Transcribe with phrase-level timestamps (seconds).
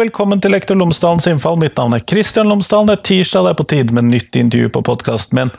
[0.00, 1.58] velkommen til Lektor Lomsdalens innfall.
[1.60, 2.88] Mitt navn er Kristian Lomsdalen.
[2.88, 5.52] Det er tirsdag, det er på tide med nytt intervju på podkasten min.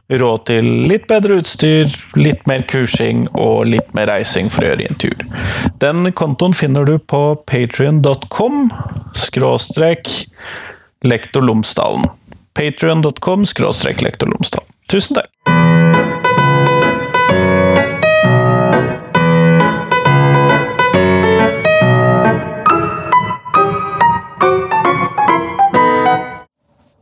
[0.09, 4.89] råd til litt bedre utstyr, litt mer kursing og litt mer reising for å gjøre
[4.89, 5.30] intervjuer.
[5.84, 8.72] Den kontoen finner du på patrion.com
[9.14, 10.09] skråstrek
[11.06, 12.09] lektor Lomsdalen.
[12.58, 14.73] Patrion.com skråstrek lektor Lomsdalen.
[14.89, 15.62] Tusen takk!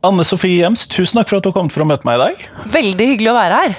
[0.02, 2.44] Anne Sofie Jems, tusen takk for at du kom for å møte meg i dag.
[2.74, 3.74] Veldig hyggelig å være her.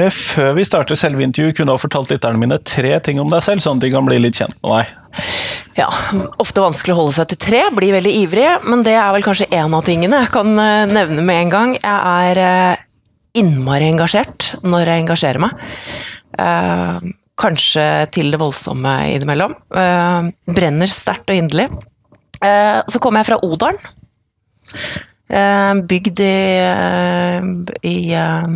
[0.00, 3.28] Eh, Før vi starter selve intervjuet, kunne du ha fortalt lytterne mine tre ting om
[3.32, 4.94] deg selv, sånn at de kan bli litt kjent med deg.
[5.76, 5.88] Ja,
[6.40, 9.50] Ofte vanskelig å holde seg til tre, blir veldig ivrig, men det er vel kanskje
[9.56, 11.76] en av tingene jeg kan eh, nevne med en gang.
[11.76, 12.82] Jeg er eh,
[13.42, 15.54] innmari engasjert når jeg engasjerer meg.
[17.42, 19.54] Kanskje til det voldsomme innimellom.
[20.52, 21.66] Brenner sterkt og inderlig.
[22.40, 23.80] Så kommer jeg fra Odalen.
[25.32, 27.46] Eh, Bygd i, eh,
[27.88, 28.48] i eh,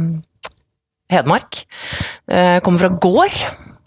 [1.12, 1.62] Hedmark.
[2.62, 3.36] Kommer fra gård.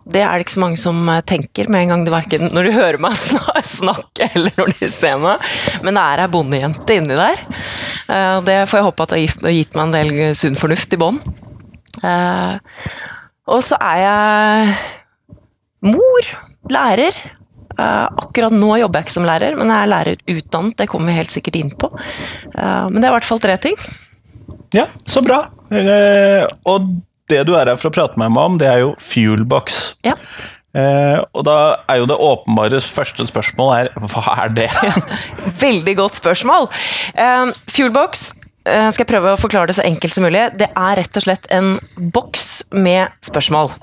[0.10, 2.72] Det er det ikke så mange som tenker med en gang de hverken når du
[2.74, 5.44] hører meg snakke eller når de ser meg.
[5.86, 7.44] Men det er ei bondejente inni der.
[8.48, 11.20] Det får jeg håpe at har gitt, meg en del sunn fornuft i bånn.
[13.52, 14.74] Og så er jeg
[15.92, 16.32] mor,
[16.72, 17.20] lærer.
[17.80, 20.78] Eh, akkurat nå jobber jeg ikke som lærer, men jeg er lærerutdannet.
[20.82, 21.92] Det kommer vi helt sikkert inn på.
[21.96, 23.78] Eh, men det er i hvert fall tre ting.
[24.76, 25.46] Ja, så bra.
[25.72, 26.94] Eh, og
[27.30, 29.80] det du er her for å prate med meg om, det er jo Fuelbox.
[30.06, 30.18] Ja.
[30.78, 31.56] Eh, og da
[31.90, 34.68] er jo det åpenbare første spørsmålet er, hva er det?
[35.66, 36.70] Veldig godt spørsmål.
[37.16, 38.28] Eh, Fuelbox
[38.68, 40.46] eh, skal jeg prøve å forklare det så enkelt som mulig.
[40.60, 41.78] Det er rett og slett en
[42.14, 43.74] boks med spørsmål.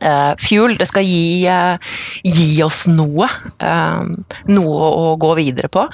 [0.00, 1.76] Eh, fuel, det skal gi, uh,
[2.24, 3.28] gi oss noe.
[3.60, 4.08] Uh,
[4.48, 5.84] noe å gå videre på.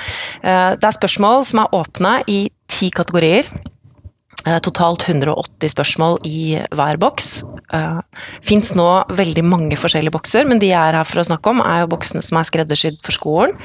[0.43, 3.51] Det er spørsmål som er åpne i ti kategorier.
[4.65, 7.43] Totalt 180 spørsmål i hver boks.
[7.75, 7.99] Uh,
[8.47, 11.61] Fins nå veldig mange forskjellige bokser, men de jeg er her for å snakke om,
[11.65, 13.59] er jo boksene som er skreddersydd for skolen.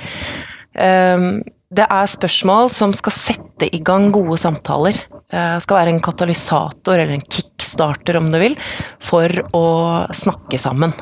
[1.74, 4.98] Det er spørsmål som skal sette i gang gode samtaler.
[5.34, 7.26] Uh, skal være en katalysator, eller en
[7.74, 8.58] kickstarter om du vil,
[9.02, 9.66] for å
[10.14, 10.94] snakke sammen.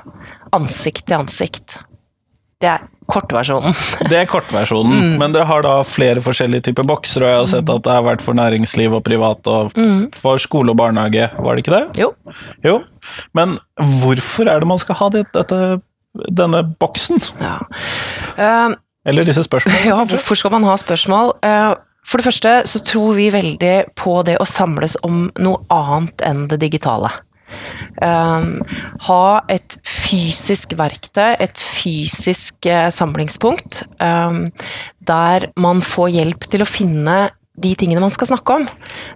[0.51, 1.79] Ansikt til ansikt.
[2.61, 3.73] Det er kortversjonen.
[4.11, 7.71] Det er kortversjonen, men dere har da flere forskjellige typer bokser, og jeg har sett
[7.73, 9.73] at det har vært for næringsliv og privat og
[10.15, 12.03] for skole og barnehage, var det ikke det?
[12.03, 12.11] Jo.
[12.63, 12.77] Jo.
[13.33, 13.57] Men
[13.99, 15.81] hvorfor er det man skal ha det, dette,
[16.29, 17.19] denne boksen?
[17.41, 17.57] Ja.
[18.38, 18.77] Uh,
[19.09, 19.88] Eller disse spørsmålene?
[19.91, 21.33] Ja, hvorfor skal man ha spørsmål?
[21.44, 21.71] Eh,
[22.12, 26.48] For det første så tror vi veldig på det å samles om noe annet enn
[26.52, 27.12] det digitale.
[28.04, 28.60] Um,
[29.08, 34.44] ha et fysisk verktøy, et fysisk uh, samlingspunkt, um,
[35.08, 37.18] der man får hjelp til å finne
[37.59, 38.65] de tingene man skal snakke om.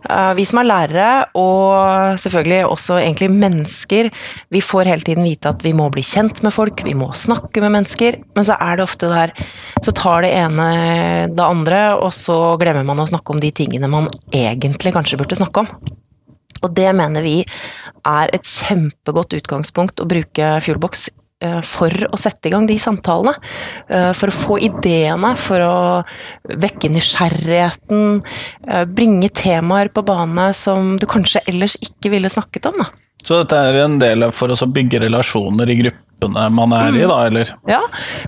[0.10, 1.10] Eh, vi som er lærere,
[1.40, 4.10] og selvfølgelig også egentlig mennesker,
[4.52, 7.64] vi får hele tiden vite at vi må bli kjent med folk, vi må snakke
[7.64, 9.34] med mennesker, men så er det ofte det her
[9.86, 10.68] Så tar det ene
[11.32, 15.38] det andre, og så glemmer man å snakke om de tingene man egentlig kanskje burde
[15.38, 15.70] snakke om.
[16.64, 17.44] Og det mener vi
[18.06, 21.10] er et kjempegodt utgangspunkt å bruke Fuelbox
[21.66, 23.36] for å sette i gang de samtalene.
[23.90, 25.78] eh, For å få ideene, for å
[26.50, 28.24] vekke nysgjerrigheten.
[28.68, 32.78] eh, Bringe temaer på bane som du kanskje ellers ikke ville snakket om.
[32.80, 32.86] Da.
[33.24, 37.02] Så dette er en del for å bygge relasjoner i gruppe, gruppene man er i,
[37.08, 37.50] da, eller?
[37.68, 37.82] Ja,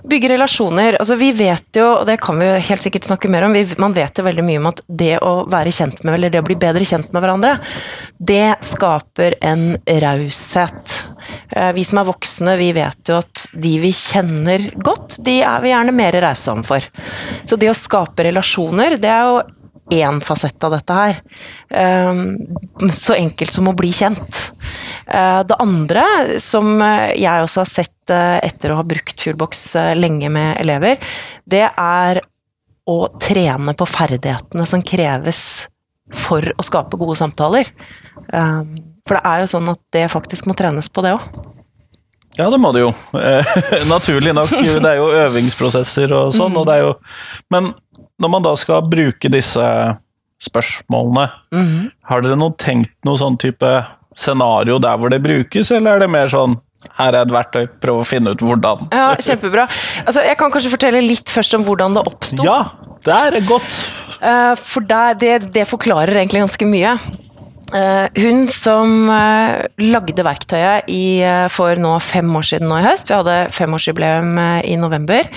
[0.04, 0.98] bygge relasjoner.
[1.00, 3.94] Altså, vi vet jo, og det kan vi helt sikkert snakke mer om, vi, man
[3.94, 6.56] vet jo veldig mye om at det å være kjent med, eller det å bli
[6.60, 7.58] bedre kjent med hverandre,
[8.18, 11.07] det skaper en raushet.
[11.50, 15.62] Eh, vi som er voksne, vi vet jo at de vi kjenner godt, de er
[15.64, 16.88] vi gjerne mer rause overfor.
[17.48, 19.38] Så det å skape relasjoner, det er jo
[19.90, 21.20] én fasett av dette her.
[21.70, 22.36] Ehm,
[22.92, 24.40] så enkelt som å bli kjent.
[25.06, 26.04] Eh, det andre,
[26.42, 31.00] som jeg også har sett eh, etter å ha brukt Fuelbox eh, lenge med elever,
[31.48, 32.22] det er
[32.88, 35.42] å trene på ferdighetene som kreves
[36.16, 37.68] for å skape gode samtaler.
[39.08, 41.38] For det er jo sånn at det faktisk må trenes på, det òg.
[42.38, 42.92] Ja, det må det jo.
[43.94, 44.52] Naturlig nok.
[44.52, 46.52] Det er jo øvingsprosesser og sånn.
[46.54, 46.60] Mm.
[46.60, 46.92] Og det er jo
[47.50, 47.72] Men
[48.22, 49.64] når man da skal bruke disse
[50.42, 51.90] spørsmålene, mm.
[52.10, 53.72] har dere noe tenkt noe sånn type
[54.18, 56.58] scenario der hvor det brukes, eller er det mer sånn
[56.98, 58.86] her er et verktøy, prøv å finne ut hvordan?
[58.94, 59.64] Ja, kjempebra.
[60.04, 62.44] Altså, jeg kan kanskje fortelle litt først om hvordan det oppsto.
[62.46, 62.60] Ja,
[63.06, 63.80] det er godt!
[64.18, 66.94] Eh, For det, det, det forklarer egentlig ganske mye.
[67.74, 72.86] Eh, Hun som eh, lagde verktøyet i, eh, for nå fem år siden nå i
[72.86, 75.28] høst, vi hadde femårsjubileum i november,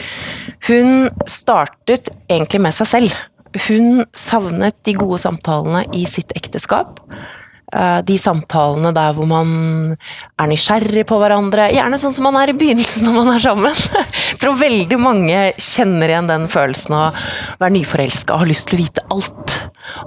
[0.70, 3.20] hun startet egentlig med seg selv.
[3.68, 7.02] Hun savnet de gode samtalene i sitt ekteskap.
[7.72, 9.52] Eh, De samtalene der hvor man
[10.40, 13.84] er nysgjerrig på hverandre, gjerne sånn som man er i begynnelsen når man er sammen.
[14.32, 18.70] Jeg tror veldig mange kjenner igjen den følelsen av å være nyforelska og har lyst
[18.70, 19.56] til å vite alt.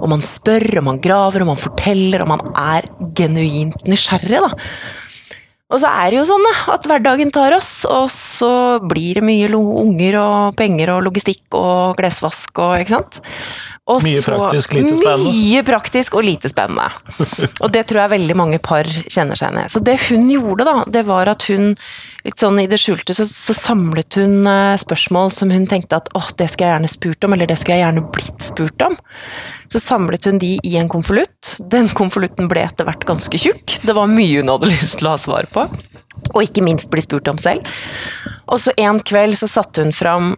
[0.01, 4.53] Og man spør, og man graver, og man forteller, og man er genuint nysgjerrig, da.
[5.73, 9.49] Og så er det jo sånn at hverdagen tar oss, og så blir det mye
[9.57, 13.19] unger og penger og logistikk og klesvask og ikke sant.
[13.85, 15.29] Og Mye så- praktisk, lite spennende.
[15.29, 16.87] Mye praktisk og lite spennende.
[17.61, 19.69] Og det tror jeg veldig mange par kjenner seg igjen i.
[19.69, 21.75] Så det hun gjorde, da, det var at hun
[22.25, 26.09] litt sånn i det skjulte så, så samlet hun eh, spørsmål som hun tenkte at
[26.17, 28.97] åh, det skulle jeg gjerne spurt om, eller det skulle jeg gjerne blitt spurt om.
[29.69, 31.53] Så samlet hun de i en konvolutt.
[31.69, 33.77] Den konvolutten ble etter hvert ganske tjukk.
[33.85, 35.67] Det var mye hun hadde lyst til å ha svar på.
[36.33, 37.61] Og ikke minst bli spurt om selv.
[38.49, 40.33] Og så en kveld så satte hun fram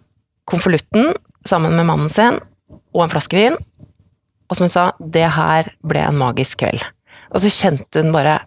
[0.51, 1.13] konvolutten
[1.47, 3.57] sammen med mannen sin og en flaske vin.
[4.47, 6.83] Og som hun sa, det her ble en magisk kveld.
[7.33, 8.39] Og så kjente hun bare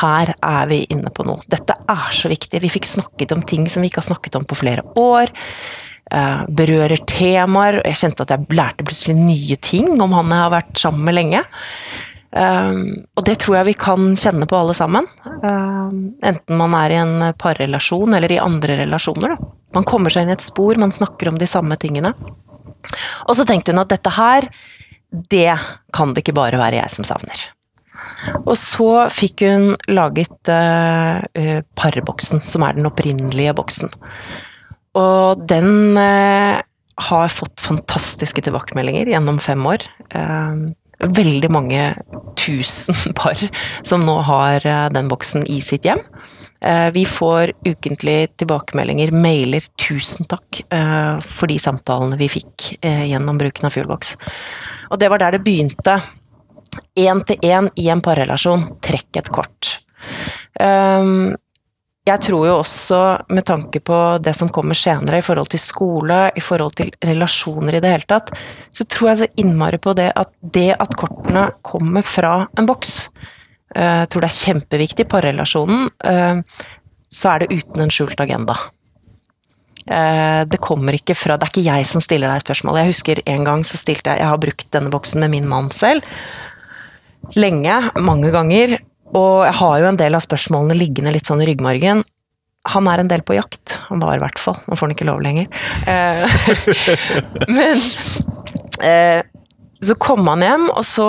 [0.00, 1.40] her er vi inne på noe.
[1.48, 2.60] Dette er så viktig.
[2.60, 5.32] Vi fikk snakket om ting som vi ikke har snakket om på flere år.
[6.12, 7.80] Eh, berører temaer.
[7.88, 11.16] Jeg kjente at jeg lærte plutselig nye ting om han jeg har vært sammen med
[11.16, 11.44] lenge.
[12.30, 15.08] Um, og det tror jeg vi kan kjenne på alle sammen.
[15.42, 19.34] Um, enten man er i en parrelasjon eller i andre relasjoner.
[19.74, 22.12] Man kommer seg inn i et spor, man snakker om de samme tingene.
[23.28, 24.48] Og så tenkte hun at dette her,
[25.10, 25.54] det
[25.94, 27.48] kan det ikke bare være jeg som savner.
[28.44, 33.92] Og så fikk hun laget uh, uh, parboksen, som er den opprinnelige boksen.
[34.98, 36.60] Og den uh,
[37.10, 39.86] har fått fantastiske tilbakemeldinger gjennom fem år.
[40.14, 41.84] Uh, veldig mange
[42.40, 43.40] tusen par
[43.86, 46.02] som nå har den boksen i sitt hjem.
[46.60, 53.04] Uh, vi får ukentlig tilbakemeldinger, mailer 'tusen takk' uh, for de samtalene vi fikk uh,
[53.08, 54.16] gjennom bruken av Fuelbox.
[54.90, 56.00] Og det var der det begynte.
[56.98, 59.78] Én til én i en parrelasjon, trekk et kort.
[60.60, 61.36] Um,
[62.08, 66.20] jeg tror jo også, med tanke på det som kommer senere i forhold til skole,
[66.32, 68.32] i forhold til relasjoner i det hele tatt,
[68.72, 72.94] så tror jeg så innmari på det at det at kortene kommer fra en boks,
[73.06, 73.36] eh,
[73.74, 76.42] jeg tror det er kjempeviktig i parrelasjonen, eh,
[77.10, 78.56] så er det uten en skjult agenda.
[79.86, 82.78] Eh, Det kommer ikke fra Det er ikke jeg som stiller deg et spørsmål.
[82.78, 85.70] Jeg husker en gang så stilte jeg Jeg har brukt denne boksen med min mann
[85.70, 86.02] selv.
[87.36, 88.78] Lenge, mange ganger.
[89.14, 92.04] Og jeg har jo en del av spørsmålene liggende litt sånn i ryggmargen.
[92.68, 93.78] Han er en del på jakt.
[93.88, 94.58] Han var i hvert fall.
[94.68, 95.48] Nå får han ikke lov lenger.
[95.88, 96.28] Eh,
[97.56, 97.80] Men
[98.84, 99.22] eh,
[99.80, 101.06] så kom han hjem, og så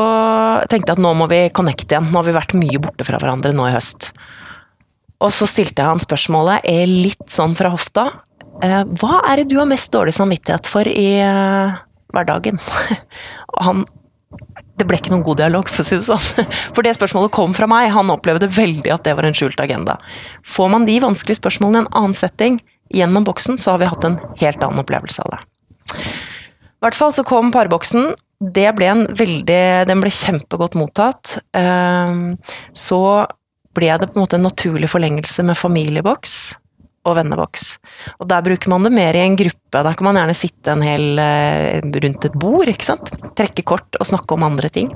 [0.71, 2.11] tenkte jeg at nå må vi connecte igjen.
[2.11, 4.11] Nå har vi vært mye borte fra hverandre nå i høst.
[5.21, 8.07] Og så stilte jeg han spørsmålet, er litt sånn fra hofta.
[8.63, 11.81] Eh, Hva er det du har mest dårlig samvittighet for i eh,
[12.15, 12.61] hverdagen?
[13.57, 13.83] Og han
[14.79, 16.47] det ble ikke noen god dialog, for å si det sånn.
[16.75, 17.91] For det spørsmålet kom fra meg.
[17.93, 19.99] Han opplevde veldig at det var en skjult agenda.
[20.47, 22.57] Får man de vanskelige spørsmålene i en annen setting
[22.95, 25.41] gjennom boksen, så har vi hatt en helt annen opplevelse av det.
[26.01, 28.15] I hvert fall så kom parboksen.
[28.41, 31.37] Det ble en veldig Den ble kjempegodt mottatt.
[31.53, 32.37] Ehm,
[32.73, 33.27] Så
[33.71, 36.33] ble det på en måte en naturlig forlengelse med familieboks
[37.07, 37.77] og venneboks.
[38.19, 39.71] Og der bruker man det mer i en gruppe.
[39.71, 43.13] Der kan man gjerne sitte en hel eh, rundt et bord, ikke sant.
[43.37, 44.91] Trekke kort og snakke om andre ting.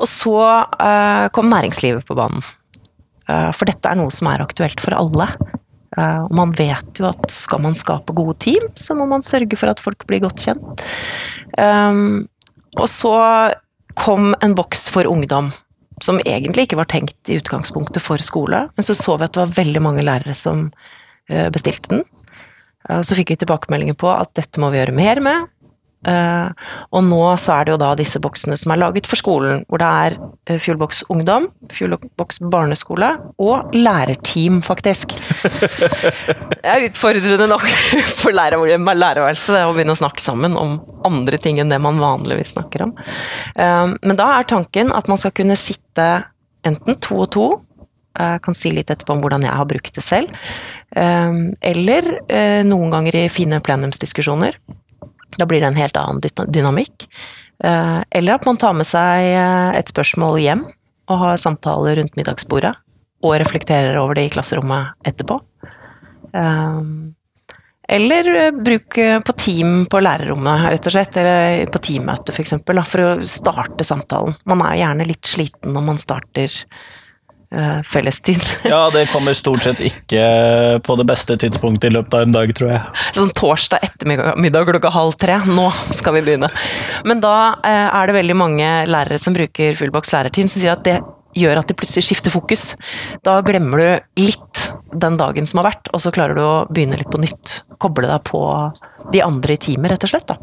[0.00, 0.36] Og så
[0.78, 2.44] eh, kom næringslivet på banen.
[3.26, 5.30] Eh, for dette er noe som er aktuelt for alle.
[5.98, 9.58] Eh, og man vet jo at skal man skape gode team, så må man sørge
[9.58, 10.84] for at folk blir godt kjent.
[11.58, 12.28] Um,
[12.78, 13.14] og så
[13.98, 15.50] kom en boks for ungdom,
[16.00, 18.68] som egentlig ikke var tenkt i utgangspunktet for skole.
[18.76, 22.04] Men så så vi at det var veldig mange lærere som uh, bestilte den.
[22.86, 25.50] Uh, så fikk vi tilbakemeldinger på at dette må vi gjøre mer med.
[26.00, 26.48] Uh,
[26.96, 29.82] og nå så er det jo da disse boksene som er laget for skolen, hvor
[29.82, 35.12] det er uh, Fuelbox ungdom, Fuelbox barneskole og lærerteam, faktisk.
[36.54, 37.68] det er utfordrende nok
[38.22, 42.88] for lærerværelset å begynne å snakke sammen om andre ting enn det man vanligvis snakker
[42.88, 42.96] om.
[43.60, 46.08] Uh, men da er tanken at man skal kunne sitte
[46.64, 47.50] enten to og to,
[48.20, 50.32] jeg kan si litt etterpå om hvordan jeg har brukt det selv,
[50.92, 52.08] eller
[52.66, 54.58] noen ganger i fine plenumsdiskusjoner
[55.40, 56.20] da blir det en helt annen
[56.52, 57.08] dynamikk.
[57.64, 60.64] Eh, eller at man tar med seg eh, et spørsmål hjem
[61.10, 62.72] og har samtaler rundt middagsbordet.
[63.20, 65.40] Og reflekterer over det i klasserommet etterpå.
[66.32, 66.78] Eh,
[67.90, 71.16] eller bruk på team på lærerrommet, rett og slett.
[71.18, 72.54] Eller på teammøte, f.eks.
[72.62, 74.36] For, for å starte samtalen.
[74.48, 76.54] Man er jo gjerne litt sliten når man starter
[77.86, 78.42] fellestid.
[78.64, 80.22] ja, det kommer stort sett ikke
[80.86, 82.82] på det beste tidspunktet i løpet av en dag, tror jeg.
[83.16, 85.40] Sånn torsdag ettermiddag klokka halv tre.
[85.50, 85.66] Nå
[85.96, 86.50] skal vi begynne.
[87.08, 90.86] Men da uh, er det veldig mange lærere som bruker Fullbox lærerteam, som sier at
[90.86, 91.00] det
[91.36, 92.74] gjør at de plutselig skifter fokus.
[93.26, 96.98] Da glemmer du litt den dagen som har vært, og så klarer du å begynne
[96.98, 97.60] litt på nytt.
[97.82, 98.42] Koble deg på
[99.14, 100.30] de andre i teamet, rett og slett.
[100.30, 100.38] da.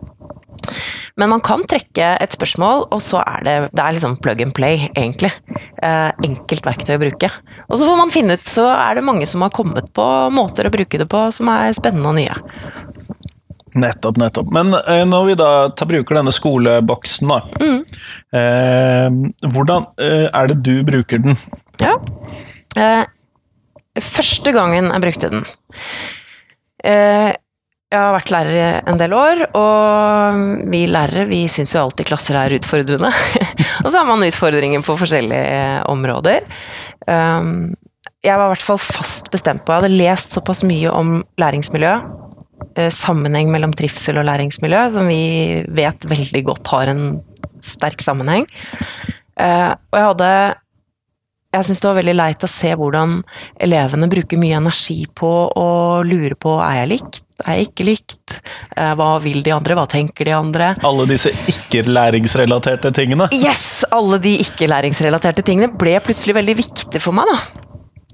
[1.18, 4.54] Men man kan trekke et spørsmål, og så er det, det er liksom plug and
[4.58, 5.32] play, egentlig.
[5.82, 7.32] Eh, enkelt verktøy å bruke.
[7.66, 10.70] Og så får man finne ut, så er det mange som har kommet på måter
[10.70, 12.38] å bruke det på som er spennende og nye.
[13.78, 14.52] Nettopp, nettopp.
[14.54, 17.40] Men eh, når vi da tar, bruker denne skoleboksen, da.
[17.62, 17.82] Mm.
[18.42, 21.38] Eh, hvordan eh, er det du bruker den?
[21.82, 21.98] Ja.
[22.78, 23.04] Eh,
[24.02, 25.46] første gangen jeg brukte den
[26.86, 27.34] eh,
[27.88, 30.40] jeg har vært lærer en del år, og
[30.74, 33.12] vi lærere vi syns jo alltid klasser er utfordrende.
[33.84, 36.44] og så har man utfordringer på forskjellige områder.
[37.08, 37.78] Um,
[38.26, 41.94] jeg var i hvert fall fast bestemt på Jeg hadde lest såpass mye om læringsmiljø,
[42.76, 47.04] eh, sammenheng mellom trivsel og læringsmiljø, som vi vet veldig godt har en
[47.64, 48.44] sterk sammenheng.
[49.40, 50.32] Eh, og jeg hadde
[51.56, 53.22] jeg syns det var veldig leit å se hvordan
[53.64, 55.70] elevene bruker mye energi på å
[56.06, 58.36] lure på er jeg likt, er jeg ikke likt,
[58.76, 60.74] eh, hva vil de andre, hva tenker de andre.
[60.88, 63.30] Alle disse ikke-læringsrelaterte tingene?
[63.36, 63.86] Yes!
[63.96, 67.40] Alle de ikke-læringsrelaterte tingene ble plutselig veldig viktige for meg, da.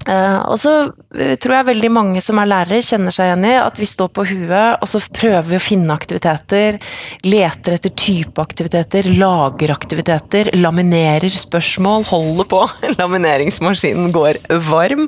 [0.03, 3.53] Uh, og så uh, tror jeg veldig mange som er lærere, kjenner seg igjen i
[3.55, 6.79] at vi står på huet, og så prøver vi å finne aktiviteter.
[7.23, 12.65] Leter etter type aktiviteter, lager aktiviteter, laminerer spørsmål, holder på.
[12.99, 15.07] Lamineringsmaskinen går varm.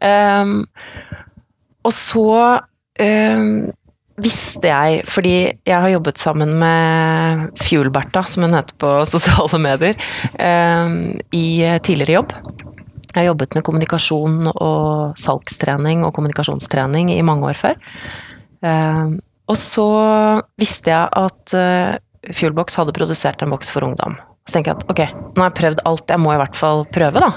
[0.00, 0.56] Um,
[1.84, 2.30] og så
[3.00, 3.52] um,
[4.20, 10.10] visste jeg, fordi jeg har jobbet sammen med Fuelberta, som hun heter på sosiale medier,
[10.38, 11.46] um, i
[11.82, 12.36] tidligere jobb.
[13.10, 17.80] Jeg har jobbet med kommunikasjon og salgstrening og kommunikasjonstrening i mange år før.
[18.62, 19.16] Eh,
[19.50, 19.86] og så
[20.60, 21.96] visste jeg at eh,
[22.30, 24.14] Fuelbox hadde produsert en boks for ungdom.
[24.46, 25.02] Så tenker jeg at ok,
[25.34, 27.32] nå har jeg prøvd alt, jeg må i hvert fall prøve, da.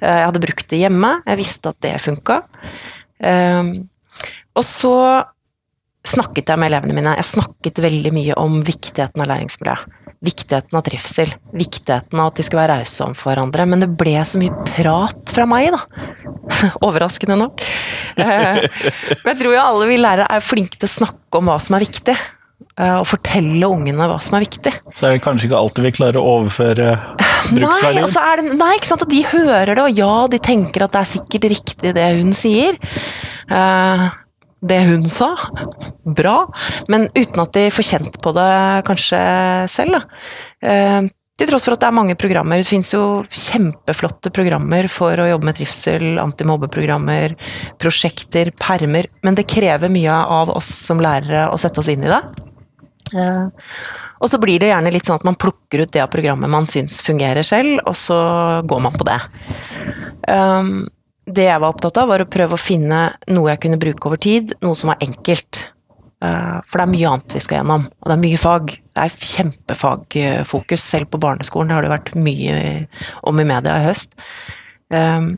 [0.00, 2.40] Eh, jeg hadde brukt det hjemme, jeg visste at det funka.
[4.54, 4.96] Og så
[6.04, 7.14] snakket jeg med elevene mine.
[7.16, 9.78] Jeg snakket veldig mye om viktigheten av læringsmiljø
[10.24, 13.66] viktigheten av trivsel, viktigheten av at de skulle være rause for hverandre.
[13.70, 15.82] Men det ble så mye prat fra meg, da.
[16.86, 17.64] Overraskende nok.
[18.20, 21.58] Eh, men jeg tror jo alle vi lærere er flinke til å snakke om hva
[21.62, 22.16] som er viktig.
[22.74, 24.72] Eh, og fortelle ungene hva som er viktig.
[24.98, 26.90] Så er det kanskje ikke alltid vi klarer å overføre
[27.52, 27.68] bruksverdien?
[27.70, 29.06] Nei, altså det, nei ikke sant.
[29.06, 32.34] At de hører det, og ja, de tenker at det er sikkert riktig det hun
[32.36, 32.78] sier.
[34.64, 35.32] Det hun sa.
[36.04, 36.38] Bra.
[36.88, 38.54] Men uten at de får kjent på det
[38.88, 39.20] kanskje
[39.72, 40.02] selv, da.
[40.64, 42.60] Eh, til tross for at det er mange programmer.
[42.62, 47.34] Det fins jo kjempeflotte programmer for å jobbe med trivsel, antimobbeprogrammer,
[47.82, 49.10] prosjekter, permer.
[49.26, 52.22] Men det krever mye av oss som lærere å sette oss inn i det.
[53.18, 53.68] Eh,
[54.22, 56.68] og så blir det gjerne litt sånn at man plukker ut det av programmet man
[56.70, 58.18] syns fungerer selv, og så
[58.64, 59.18] går man på det.
[60.30, 60.86] Um,
[61.26, 64.20] det jeg var opptatt av, var å prøve å finne noe jeg kunne bruke over
[64.20, 65.62] tid, noe som var enkelt.
[66.24, 68.76] Eh, for det er mye annet vi skal gjennom, og det er mye fag.
[68.94, 71.72] Det er kjempefagfokus, selv på barneskolen.
[71.72, 72.60] Det har det vært mye
[73.26, 74.16] om i media i høst.
[74.92, 75.32] Um,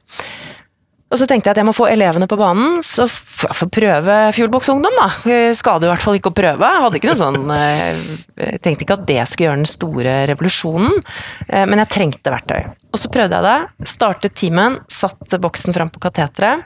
[1.07, 3.69] og så tenkte jeg at jeg må få elevene på banen, så får jeg få
[3.77, 5.07] prøve Fjordboks Ungdom, da.
[5.55, 6.71] Skader i hvert fall ikke å prøve.
[6.83, 8.01] Hadde ikke noe sånn eh,
[8.35, 10.99] Jeg tenkte ikke at det skulle gjøre den store revolusjonen,
[11.47, 12.67] eh, men jeg trengte verktøy.
[12.97, 13.89] Og så prøvde jeg det.
[13.93, 16.65] Startet timen, satt boksen fram på kateteret.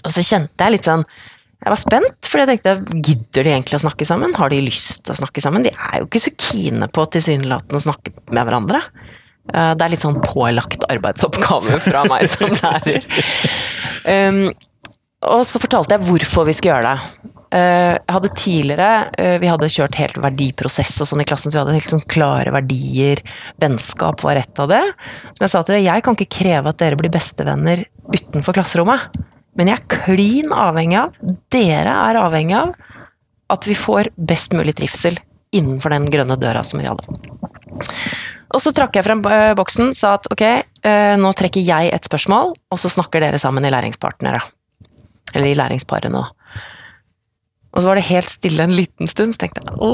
[0.00, 1.04] Og så kjente jeg litt sånn
[1.64, 4.34] Jeg var spent, for jeg tenkte gidder de egentlig å snakke sammen?
[4.36, 5.64] Har de lyst til å snakke sammen?
[5.64, 8.82] De er jo ikke så kine på tilsynelatende å snakke med hverandre.
[9.52, 13.04] Eh, Det er litt sånn pålagt arbeidsoppgave fra meg som lærer.
[14.06, 14.50] Um,
[15.26, 17.32] og så fortalte jeg hvorfor vi skulle gjøre det.
[17.54, 18.88] Eh, Jeg hadde tidligere
[19.22, 22.06] eh, Vi hadde kjørt helt verdiprosess og sånn i klassen, så vi hadde helt sånn
[22.10, 23.22] klare verdier.
[23.62, 24.82] Vennskap var ett av det.
[25.36, 29.06] Som jeg sa til dere, jeg kan ikke kreve at dere blir bestevenner utenfor klasserommet.
[29.56, 31.14] Men jeg er klin avhengig av,
[31.54, 32.74] dere er avhengig av,
[33.54, 35.16] at vi får best mulig trivsel
[35.54, 37.06] innenfor den grønne døra som vi hadde.
[38.52, 40.44] Og så trakk jeg frem eh, boksen, sa at ok,
[41.18, 44.42] nå trekker jeg et spørsmål, og så snakker dere sammen i læringspartnere.
[45.34, 46.45] Eller i læringsparene, da.
[47.74, 49.90] Og så var det helt stille en liten stund, så tenkte jeg å,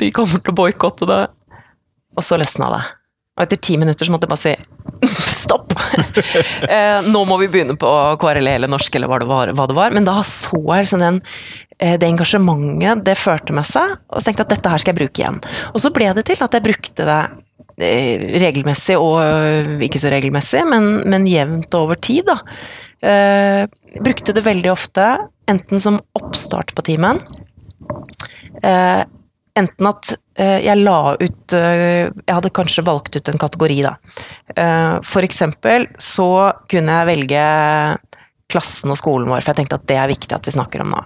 [0.00, 1.22] de kommer til å boikotte det.
[2.14, 2.84] Og så løsna det.
[3.34, 5.74] Og etter ti minutter så måtte jeg bare si stopp!
[6.64, 7.88] Eh, nå må vi begynne på
[8.22, 9.50] KRLE eller norsk eller hva det var.
[9.58, 9.94] Hva det var.
[9.94, 11.18] Men da så jeg liksom den,
[11.82, 14.94] eh, det engasjementet det førte med seg, og så tenkte jeg at dette her skal
[14.94, 15.40] jeg bruke igjen.
[15.72, 17.18] Og så ble det til at jeg brukte det
[17.82, 22.38] eh, regelmessig og øh, ikke så regelmessig, men, men jevnt over tid, da.
[23.04, 23.66] Eh,
[24.00, 25.06] brukte det veldig ofte,
[25.50, 27.20] enten som oppstart på timen.
[28.62, 29.02] Eh,
[29.58, 33.96] enten at eh, jeg la ut eh, Jeg hadde kanskje valgt ut en kategori, da.
[34.56, 36.28] Eh, for eksempel så
[36.70, 37.44] kunne jeg velge
[38.50, 40.94] klassen og skolen vår, for jeg tenkte at det er viktig at vi snakker om
[40.94, 41.04] nå.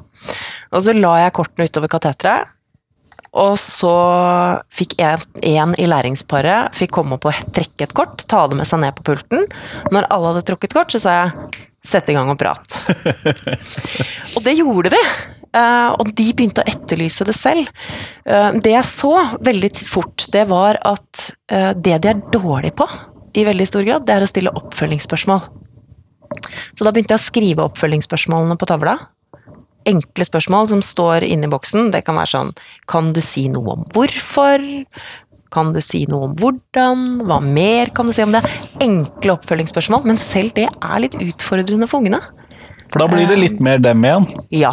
[0.75, 2.54] Og så la jeg kortene utover kateteret,
[3.38, 3.95] og så
[4.73, 8.80] fikk én i læringsparet fikk komme opp og trekke et kort, ta det med seg
[8.83, 9.45] ned på pulten.
[9.92, 12.78] Når alle hadde trukket kort, så sa jeg 'sett i gang og prat'.
[14.37, 15.02] og det gjorde de.
[15.49, 17.71] Uh, og de begynte å etterlyse det selv.
[18.28, 22.88] Uh, det jeg så veldig fort, det var at uh, det de er dårlige på,
[23.38, 25.46] i veldig stor grad, det er å stille oppfølgingsspørsmål.
[26.77, 28.98] Så da begynte jeg å skrive oppfølgingsspørsmålene på tavla.
[29.88, 31.92] Enkle spørsmål som står inni boksen.
[31.94, 32.51] Det kan være sånn
[32.90, 34.61] Kan du si noe om hvorfor?
[35.54, 37.04] Kan du si noe om hvordan?
[37.28, 38.42] Hva mer kan du si om det?
[38.84, 42.20] Enkle oppfølgingsspørsmål, men selv det er litt utfordrende for ungene.
[42.88, 44.24] For da blir det litt mer dem igjen.
[44.56, 44.72] Ja,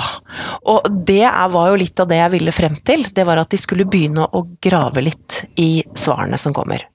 [0.63, 3.03] og det var jo litt av det jeg ville frem til.
[3.11, 6.85] Det var at de skulle begynne å grave litt i svarene som kommer.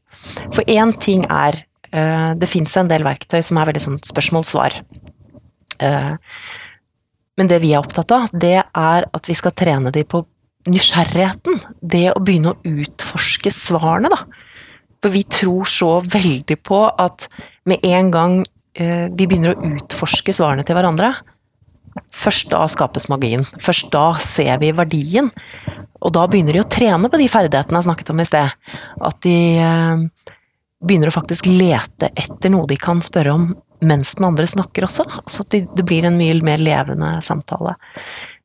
[0.54, 1.60] For én ting er
[1.92, 4.80] eh, Det fins en del verktøy som er veldig sånn spørsmål-svar.
[5.80, 6.12] Eh,
[7.36, 10.24] Men det vi er opptatt av, det er at vi skal trene de på
[10.68, 11.60] nysgjerrigheten.
[11.80, 14.24] Det å begynne å utforske svarene, da.
[15.00, 17.30] For vi tror så veldig på at
[17.68, 18.40] med en gang
[18.74, 21.14] eh, vi begynner å utforske svarene til hverandre,
[22.14, 23.46] først da skapes magien.
[23.62, 25.30] Først da ser vi verdien.
[26.00, 28.52] Og da begynner de å trene på de ferdighetene jeg snakket om i sted.
[29.08, 30.36] At de eh,
[30.80, 35.06] begynner å faktisk lete etter noe de kan spørre om mens den andre snakker også.
[35.32, 37.76] Så det blir en mye mer levende samtale.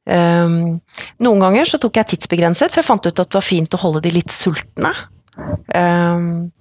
[0.06, 0.78] Um,
[1.26, 3.82] noen ganger så tok jeg tidsbegrenset, for jeg fant ut at det var fint å
[3.82, 4.94] holde de litt sultne.
[5.74, 6.52] Um,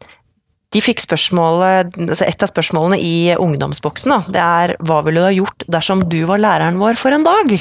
[0.75, 5.29] de fikk spørsmålet, altså Et av spørsmålene i ungdomsboksen da, det er hva ville du
[5.29, 7.55] ha gjort dersom du var læreren vår for en dag?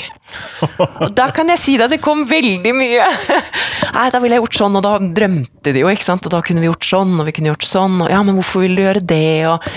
[1.06, 3.06] Og Da kan jeg si deg det kom veldig mye.
[3.94, 6.26] Nei, da ville jeg gjort sånn, og da drømte de jo, ikke sant.
[6.26, 8.66] Og da kunne vi gjort sånn, og vi kunne gjort sånn, og ja, men hvorfor
[8.66, 9.46] vil du gjøre det?
[9.52, 9.70] Og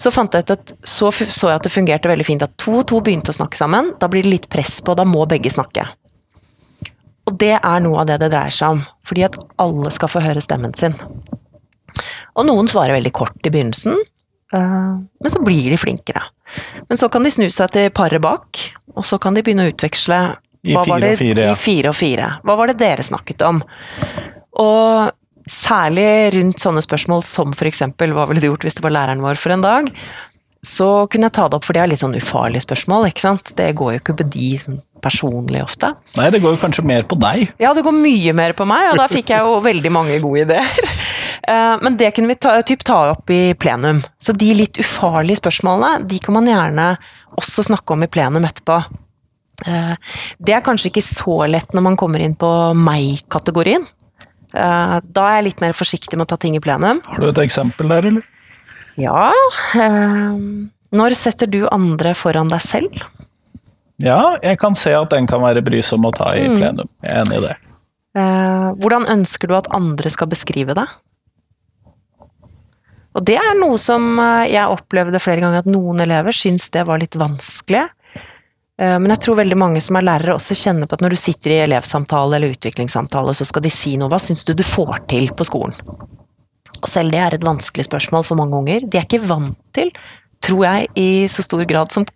[0.00, 2.80] så fant jeg ut at så så jeg at det fungerte veldig fint at to
[2.80, 3.94] og to begynte å snakke sammen.
[4.02, 5.86] Da blir det litt press på, da må begge snakke.
[7.30, 8.82] Og det er noe av det det dreier seg om.
[9.06, 10.98] Fordi at alle skal få høre stemmen sin.
[12.36, 13.96] Og noen svarer veldig kort i begynnelsen,
[14.54, 16.22] eh, men så blir de flinkere.
[16.88, 18.58] Men så kan de snu seg til paret bak,
[18.96, 20.20] og så kan de begynne å utveksle
[20.64, 21.52] I hva var fire og det- fire, ja.
[21.52, 22.28] I fire og fire.
[22.44, 23.62] Hva var det dere snakket om?
[24.60, 25.10] Og
[25.50, 29.22] særlig rundt sånne spørsmål som for eksempel hva ville du gjort hvis du var læreren
[29.24, 29.88] vår for en dag?
[30.66, 33.52] Så kunne jeg ta det opp, for det er litt sånn ufarlige spørsmål, ikke sant?
[33.56, 35.88] Det går jo ikke på de sånn personlig ofte.
[36.18, 37.46] Nei, det går jo kanskje mer på deg.
[37.62, 40.46] Ja, det går mye mer på meg, og da fikk jeg jo veldig mange gode
[40.48, 40.68] ideer.
[41.50, 44.02] Eh, Men det kunne vi ta, typ ta opp i plenum.
[44.20, 46.84] Så de litt ufarlige spørsmålene, de kan man gjerne
[47.40, 48.76] også snakke om i plenum etterpå.
[49.66, 49.94] Eh,
[50.38, 53.86] Det er kanskje ikke så lett når man kommer inn på meg-kategorien.
[54.52, 57.00] Eh, Da er jeg litt mer forsiktig med å ta ting i plenum.
[57.08, 58.22] Har du et eksempel der, eller?
[59.00, 59.30] Ja
[59.74, 60.38] eh,
[60.92, 63.00] Når setter du andre foran deg selv?
[64.00, 66.56] Ja, jeg kan se at den kan være brysom å ta i Mm.
[66.58, 66.88] plenum.
[67.04, 67.56] Jeg er enig i det.
[68.16, 70.88] Eh, Hvordan ønsker du at andre skal beskrive deg?
[73.14, 76.84] Og det er noe som eh, jeg opplevde flere ganger, at noen elever syns det
[76.88, 77.88] var litt vanskelig.
[78.80, 81.20] Eh, Men jeg tror veldig mange som er lærere også kjenner på at når du
[81.20, 84.08] sitter i elevsamtale eller utviklingssamtale, så skal de si noe.
[84.08, 85.74] Hva syns du du får til på skolen?
[86.88, 88.86] Selv det er et vanskelig spørsmål for mange unger.
[88.86, 89.92] De er ikke vant til,
[90.44, 92.06] tror jeg, i så stor grad som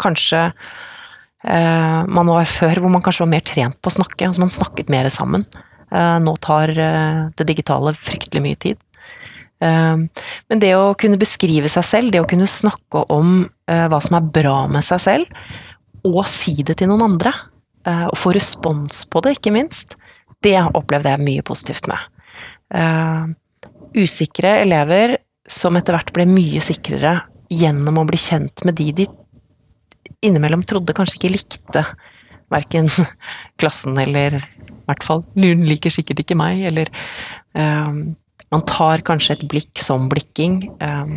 [0.00, 4.28] kanskje eh, man var før, hvor man kanskje var mer trent på å snakke.
[4.28, 5.46] altså Man snakket mer sammen.
[5.90, 8.80] Eh, nå tar eh, det digitale fryktelig mye tid.
[9.62, 9.96] Eh,
[10.48, 13.38] men det å kunne beskrive seg selv, det å kunne snakke om
[13.70, 15.46] eh, hva som er bra med seg selv,
[16.06, 17.32] og si det til noen andre,
[17.86, 19.96] eh, og få respons på det, ikke minst,
[20.44, 22.12] det opplevde jeg mye positivt med.
[23.94, 27.20] Usikre elever som etter hvert ble mye sikrere
[27.52, 29.06] gjennom å bli kjent med de de
[30.26, 31.82] innimellom trodde kanskje ikke likte
[32.52, 32.88] verken
[33.60, 36.90] klassen eller i hvert fall Hun liker sikkert ikke meg, eller
[37.58, 38.14] um,
[38.54, 40.60] Man tar kanskje et blikk som blikking.
[40.78, 41.16] Um,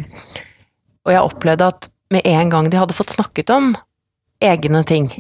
[1.06, 3.76] og jeg opplevde at med en gang de hadde fått snakket om
[4.42, 5.12] egne ting,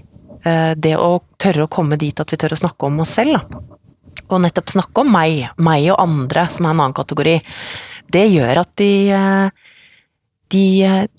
[0.47, 3.37] uh, det å tørre å komme dit at vi tør å snakke om oss selv,
[3.37, 3.61] da.
[4.29, 7.39] Og nettopp snakke om meg, meg og andre, som er en annen kategori,
[8.13, 9.65] det gjør at de uh,
[10.49, 10.65] de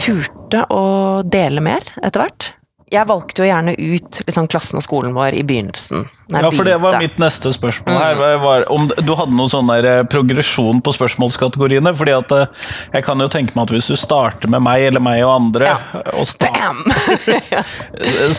[0.00, 0.84] turte å
[1.22, 2.48] dele mer etter hvert
[2.90, 6.08] jeg valgte jo gjerne ut liksom, klassen og skolen vår i begynnelsen.
[6.30, 8.14] Ja, for det var mitt neste spørsmål her.
[8.18, 8.42] Mm.
[8.42, 11.94] Var om du hadde noen sånn der eh, progresjon på spørsmålskategoriene?
[12.00, 12.46] fordi at eh,
[12.94, 15.64] jeg kan jo tenke meg at hvis du starter med meg eller meg og andre,
[15.72, 15.76] ja.
[16.14, 16.26] og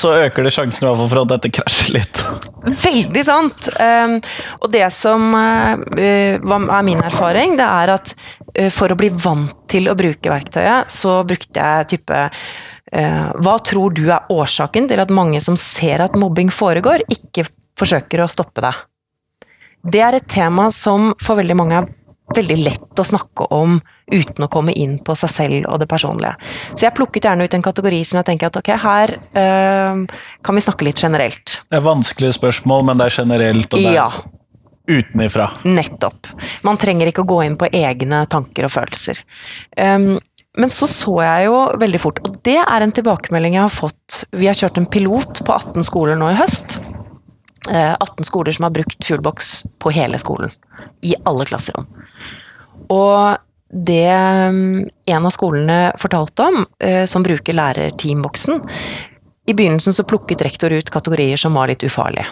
[0.01, 2.15] så øker det sjansen i hvert fall for at dette krasjer litt.
[2.85, 3.59] Veldig sant!
[3.75, 4.13] Um,
[4.61, 8.07] og det som uh, er min erfaring, det er at
[8.75, 12.29] for å bli vant til å bruke verktøyet, så brukte jeg type Eh,
[12.91, 17.45] hva tror du er årsaken til at mange som ser at mobbing foregår, ikke
[17.79, 18.73] forsøker å stoppe det?
[19.81, 21.87] Det er et tema som for veldig mange er
[22.35, 23.79] veldig lett å snakke om
[24.11, 26.33] uten å komme inn på seg selv og det personlige.
[26.73, 30.03] Så jeg plukket gjerne ut en kategori som jeg tenker at ok, her øh,
[30.43, 31.57] kan vi snakke litt generelt.
[31.67, 34.09] Det er vanskelige spørsmål, men det er generelt, og det er ja.
[34.91, 35.49] utenifra.
[35.67, 36.31] Nettopp.
[36.67, 39.21] Man trenger ikke å gå inn på egne tanker og følelser.
[39.75, 40.13] Um,
[40.59, 44.23] men så så jeg jo veldig fort, og det er en tilbakemelding jeg har fått
[44.35, 46.75] Vi har kjørt en pilot på 18 skoler nå i høst.
[47.69, 50.51] 18 eh, skoler som har brukt Fuelbox på hele skolen.
[51.07, 51.87] I alle klasserom.
[52.91, 53.37] Og
[53.71, 58.59] det mm, en av skolene fortalte om, eh, som bruker lærerteamboksen
[59.47, 62.27] I begynnelsen så plukket rektor ut kategorier som var litt ufarlige.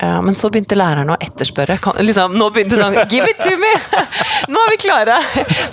[0.00, 1.76] Ja, men så begynte lærerne å etterspørre.
[2.02, 3.70] Liksom, nå begynte sånn Give it to me!
[4.52, 5.20] Nå er vi klare!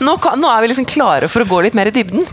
[0.04, 2.28] Nå, nå, er vi liksom klare for å gå litt mer i dybden.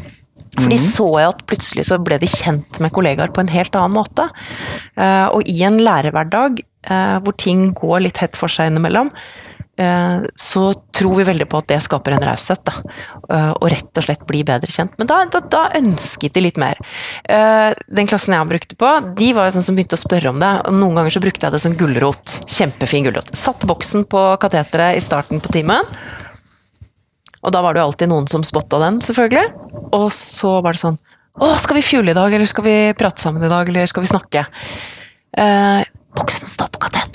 [0.59, 0.85] For de mhm.
[0.85, 4.29] så jo at plutselig så ble de kjent med kollegaer på en helt annen måte.
[4.99, 9.48] Uh, og i en lærerhverdag uh, hvor ting går litt hett for seg innimellom, Eh,
[9.79, 10.63] så
[10.97, 12.65] tror vi veldig på at det skaper en raushet.
[12.67, 12.75] da,
[13.55, 14.97] og rett og slett bli bedre kjent.
[14.99, 16.81] Men da, da, da, ønsket de litt mer.
[17.25, 20.41] Eh, den klassen jeg brukte på, de var jo sånn som begynte å spørre om
[20.43, 20.53] det.
[20.67, 22.39] og Noen ganger så brukte jeg det som gulrot.
[22.51, 23.31] Kjempefin gulrot.
[23.39, 25.87] Satte boksen på kateteret i starten på timen.
[27.39, 29.47] Og da var det jo alltid noen som spotta den, selvfølgelig.
[29.95, 30.99] Og så var det sånn
[31.39, 34.03] Å, skal vi fjule i dag, eller skal vi prate sammen i dag, eller skal
[34.03, 34.41] vi snakke?
[35.39, 35.85] Eh,
[36.19, 37.09] boksen står på kateteret!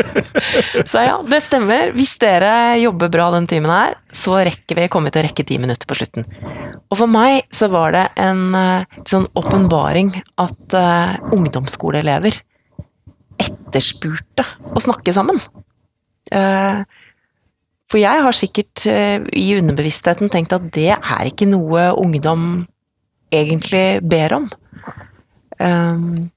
[0.92, 1.92] så ja, det stemmer.
[1.96, 5.58] Hvis dere jobber bra den timen her, så rekker vi komme til å rekke ti
[5.62, 6.26] minutter på slutten.
[6.90, 12.40] Og for meg så var det en uh, sånn åpenbaring at uh, ungdomsskoleelever
[13.40, 15.40] etterspurte å snakke sammen.
[16.30, 16.82] Uh,
[17.90, 22.68] for jeg har sikkert i underbevisstheten tenkt at det er ikke noe ungdom
[23.34, 24.46] egentlig ber om.
[25.58, 26.30] Um,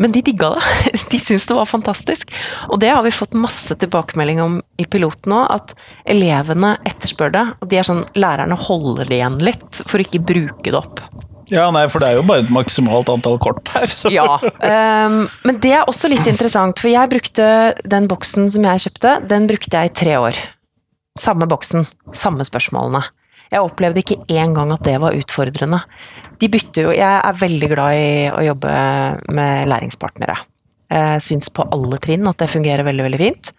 [0.00, 0.62] men de digga det.
[1.12, 2.32] De syntes det var fantastisk.
[2.70, 5.74] Og det har vi fått masse tilbakemelding om i piloten òg, at
[6.08, 7.44] elevene etterspør det.
[7.60, 11.02] Og de er sånn Lærerne holder det igjen litt, for å ikke bruke det opp.
[11.52, 13.86] Ja, nei, for det er jo bare et maksimalt antall kort her.
[13.86, 14.10] Så.
[14.10, 17.46] Ja, um, men det er også litt interessant, for jeg brukte
[17.86, 20.40] den boksen som jeg kjøpte, den brukte jeg i tre år.
[21.16, 23.04] Samme boksen, samme spørsmålene.
[23.52, 25.84] Jeg opplevde ikke engang at det var utfordrende
[26.40, 28.76] de bytter jo Jeg er veldig glad i å jobbe
[29.36, 30.36] med læringspartnere.
[30.92, 33.52] Jeg syns på alle trinn at det fungerer veldig, veldig fint.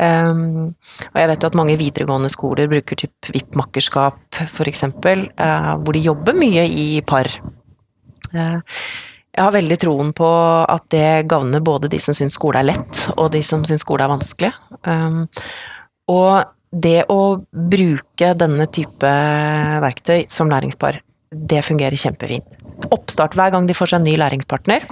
[0.00, 0.72] Um,
[1.10, 4.20] og jeg vet jo at mange videregående skoler bruker typ VIP-makkerskap,
[4.54, 7.28] f.eks., uh, hvor de jobber mye i par.
[8.32, 8.60] Uh,
[9.30, 10.28] jeg har veldig troen på
[10.62, 14.06] at det gagner både de som syns skole er lett, og de som syns skole
[14.06, 14.52] er vanskelig.
[14.86, 15.26] Um,
[16.10, 19.14] og det å bruke denne type
[19.82, 22.58] verktøy som læringspar det fungerer kjempefint.
[22.90, 24.86] Oppstart hver gang de får seg en ny læringspartner,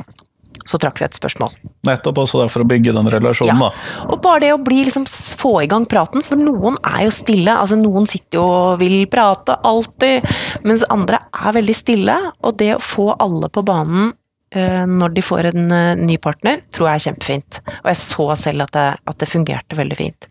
[0.69, 1.55] så trakk vi et spørsmål.
[1.87, 3.71] Nettopp også for å bygge den relasjonen, ja.
[3.71, 4.05] da.
[4.13, 5.07] Og bare det å bli, liksom,
[5.41, 7.55] få i gang praten, for noen er jo stille.
[7.55, 10.27] Altså Noen sitter jo og vil prate alltid,
[10.69, 12.19] mens andre er veldig stille.
[12.45, 16.63] Og det å få alle på banen uh, når de får en uh, ny partner,
[16.75, 17.63] tror jeg er kjempefint.
[17.81, 20.31] Og jeg så selv at det, at det fungerte veldig fint.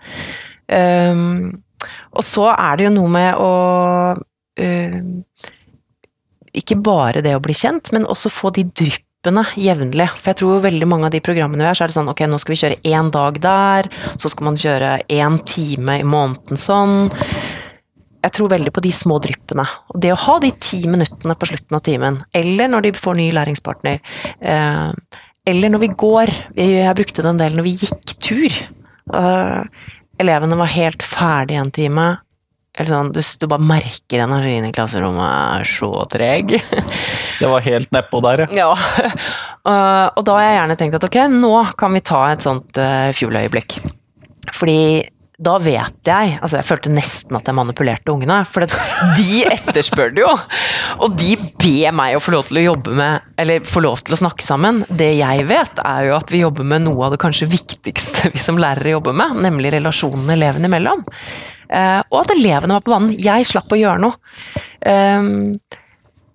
[0.68, 1.64] Um,
[2.18, 3.52] og så er det jo noe med å
[4.18, 5.02] uh,
[6.58, 10.10] ikke bare det å bli kjent, men også få de dryppene jevnlig.
[10.18, 12.26] For jeg tror veldig mange av de programmene vi har, så er det sånn ok,
[12.30, 16.60] nå skal vi kjøre én dag der, så skal man kjøre én time i måneden
[16.62, 16.98] sånn.
[18.26, 19.68] Jeg tror veldig på de små dryppene.
[19.94, 23.20] Og det å ha de ti minuttene på slutten av timen, eller når de får
[23.20, 24.02] ny læringspartner,
[24.42, 24.90] eh,
[25.48, 26.28] eller når vi går
[26.58, 28.58] Jeg brukte det en del når vi gikk tur.
[30.22, 32.08] Elevene var helt ferdige en time.
[32.78, 36.54] Eller sånn, du, du bare merker energien i klasserommet er så treg.
[37.42, 38.70] det var helt nedpå der, ja.
[38.70, 39.14] ja.
[40.18, 43.10] Og da har jeg gjerne tenkt at ok, nå kan vi ta et sånt uh,
[43.18, 43.80] fugløyeblikk.
[44.56, 44.78] Fordi
[45.38, 50.24] da vet jeg Altså, jeg følte nesten at jeg manipulerte ungene, for de etterspør det
[50.24, 50.32] jo!
[51.06, 54.18] Og de ber meg å få lov til å jobbe med, eller få lov til
[54.18, 54.82] å snakke sammen.
[54.90, 58.42] Det jeg vet, er jo at vi jobber med noe av det kanskje viktigste vi
[58.42, 61.06] som lærere jobber med, nemlig relasjonene elevene imellom.
[61.68, 63.14] Uh, og at elevene var på banen.
[63.22, 64.18] Jeg slapp å gjøre noe.
[64.88, 65.60] Um,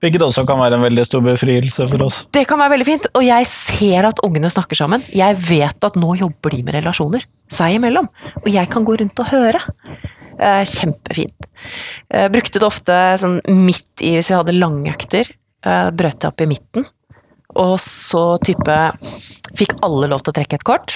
[0.02, 2.24] Hvilket også kan være en veldig stor befrielse for oss.
[2.34, 5.04] Det kan være veldig fint, og jeg ser at ungene snakker sammen.
[5.14, 8.08] Jeg vet at nå jobber de med relasjoner seg imellom,
[8.42, 9.60] og jeg kan gå rundt og høre.
[10.42, 11.46] Eh, kjempefint.
[12.10, 15.30] Eh, brukte det ofte sånn midt i, hvis vi hadde langøkter,
[15.62, 16.88] eh, brøt det opp i midten.
[17.62, 18.78] Og så type
[19.52, 20.94] Fikk alle lov til å trekke et kort.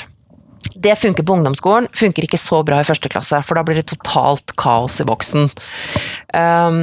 [0.76, 3.88] Det funker på ungdomsskolen, funker ikke så bra i første klasse, for da blir det
[3.90, 5.48] totalt kaos i boksen.
[6.36, 6.80] Um,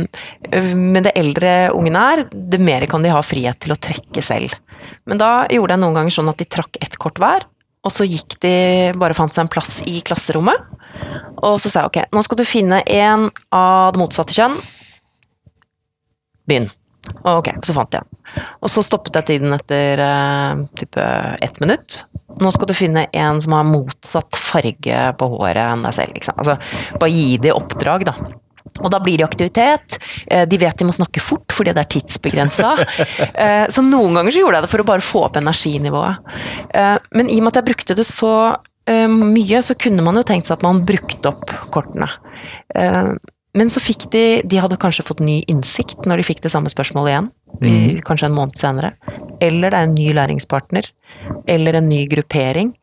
[0.49, 4.55] men det eldre ungene er, det mer kan de ha frihet til å trekke selv.
[5.09, 7.45] Men da gjorde jeg noen ganger sånn at de trakk ett kort hver,
[7.83, 8.55] og så gikk de,
[8.97, 10.71] bare fant seg en plass i klasserommet.
[11.43, 14.55] Og så sa jeg ok, nå skal du finne en av det motsatte kjønn.
[16.47, 16.69] Begynn.
[17.27, 18.47] Ok, så fant jeg en.
[18.63, 21.07] Og så stoppet jeg tiden etter uh, type
[21.43, 22.05] ett minutt.
[22.41, 26.15] Nå skal du finne en som har motsatt farge på håret enn deg selv.
[26.17, 26.39] Liksom.
[26.41, 26.57] Altså,
[26.97, 28.15] bare gi dem oppdrag, da.
[28.81, 29.97] Og da blir det aktivitet.
[30.27, 32.75] Eh, de vet de må snakke fort fordi det er tidsbegrensa.
[33.43, 36.33] Eh, så noen ganger så gjorde jeg det for å bare få opp energinivået.
[36.75, 38.31] Eh, men i og med at jeg brukte det så
[38.83, 42.09] mye, så kunne man jo tenkt seg at man brukte opp kortene.
[43.55, 46.71] Men så fikk de De hadde kanskje fått ny innsikt når de fikk det samme
[46.71, 47.29] spørsmålet igjen.
[47.61, 48.01] Mm.
[48.05, 48.93] Kanskje en måned senere.
[49.43, 50.89] Eller det er en ny læringspartner.
[51.47, 52.73] Eller en ny gruppering.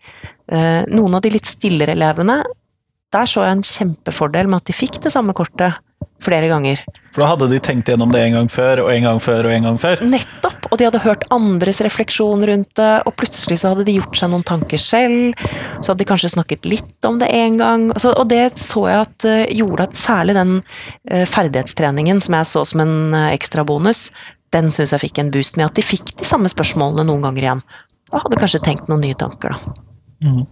[0.50, 2.40] Noen av de litt stillere elevene
[3.14, 5.78] der så jeg en kjempefordel med at de fikk det samme kortet
[6.24, 6.82] flere ganger.
[7.14, 9.54] For da hadde de tenkt gjennom det en gang før, og en gang før, og
[9.54, 10.02] en gang før?
[10.06, 10.68] Nettopp!
[10.70, 14.30] Og de hadde hørt andres refleksjon rundt det, og plutselig så hadde de gjort seg
[14.30, 15.40] noen tanker selv.
[15.80, 17.88] Så hadde de kanskje snakket litt om det en gang.
[17.96, 22.66] Og det så jeg at uh, gjorde at særlig den uh, ferdighetstreningen som jeg så
[22.68, 24.10] som en ekstra bonus,
[24.54, 27.46] den syns jeg fikk en boost med at de fikk de samme spørsmålene noen ganger
[27.46, 27.62] igjen.
[28.10, 29.76] Og hadde kanskje tenkt noen nye tanker, da.
[30.20, 30.42] Mm.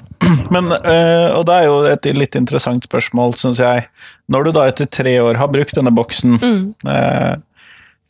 [0.54, 3.84] Men, øh, og det er jo et litt interessant spørsmål, syns jeg.
[4.32, 6.62] Når du da etter tre år har brukt denne boksen, mm.
[6.88, 7.34] øh,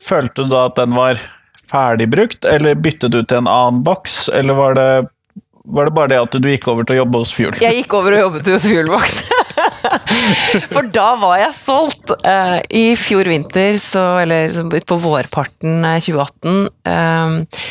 [0.02, 1.20] følte du da at den var
[1.68, 4.88] ferdigbrukt, eller byttet du til en annen boks, eller var det,
[5.68, 7.58] var det bare det at du gikk over til å jobbe hos Fuel?
[7.60, 9.20] Jeg gikk over og jobbet hos Fuelbox.
[10.74, 12.14] For da var jeg solgt.
[12.24, 14.50] Uh, I fjor vinter, så, eller
[14.88, 17.62] på vårparten 2018 uh,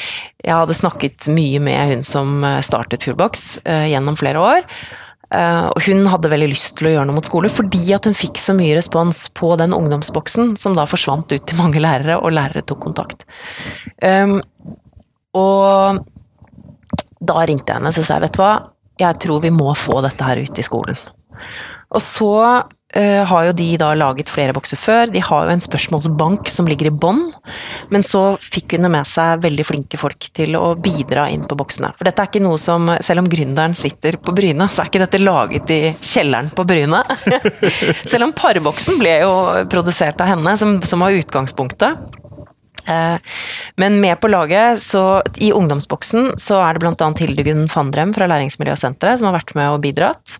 [0.43, 4.65] Jeg hadde snakket mye med hun som eh, startet Fuelbox gjennom flere år.
[5.27, 8.15] Uh, og hun hadde veldig lyst til å gjøre noe mot skole, fordi at hun
[8.15, 12.31] fikk så mye respons på den ungdomsboksen, som da forsvant ut til mange lærere, og
[12.37, 13.25] lærere tok kontakt.
[13.99, 14.37] Um,
[15.35, 15.99] og
[17.19, 18.53] da ringte jeg henne og sa vet du hva,
[18.97, 20.97] jeg tror vi må få dette her ut i skolen.
[21.95, 22.31] Og så
[22.97, 25.11] uh, har jo de da laget flere bokser før.
[25.11, 27.23] De har jo en spørsmålsbank som ligger i bånn.
[27.93, 31.93] Men så fikk hun med seg veldig flinke folk til å bidra inn på boksene.
[31.99, 35.03] For dette er ikke noe som Selv om gründeren sitter på Bryne, så er ikke
[35.05, 37.03] dette laget i kjelleren på Bryne.
[38.11, 39.33] selv om parboksen ble jo
[39.71, 42.25] produsert av henne, som, som var utgangspunktet.
[42.87, 43.19] Eh,
[43.75, 47.09] men med på laget, så i ungdomsboksen, så er det bl.a.
[47.19, 50.37] Hildegunn Fandrem fra Læringsmiljøsenteret som har vært med og bidratt.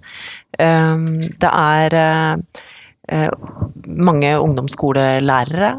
[0.58, 0.96] Eh,
[1.41, 3.32] det er eh,
[3.88, 5.72] mange ungdomsskolelærere,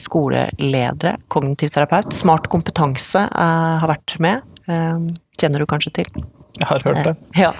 [0.00, 2.08] skoleledere, kognitiv terapeut.
[2.16, 4.46] Smart kompetanse har vært med.
[5.36, 6.08] Kjenner du kanskje til?
[6.56, 7.12] Jeg har hørt det.
[7.36, 7.50] Ja.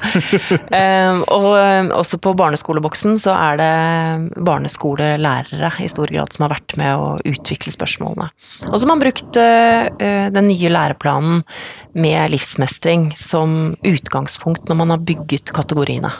[1.13, 6.79] Um, og også på barneskoleboksen så er det barneskolelærere i stor grad som har vært
[6.81, 8.33] med å utvikle spørsmålene.
[8.71, 11.45] Og så har man brukt den nye læreplanen
[11.93, 16.13] med livsmestring som utgangspunkt når man har bygget kategoriene.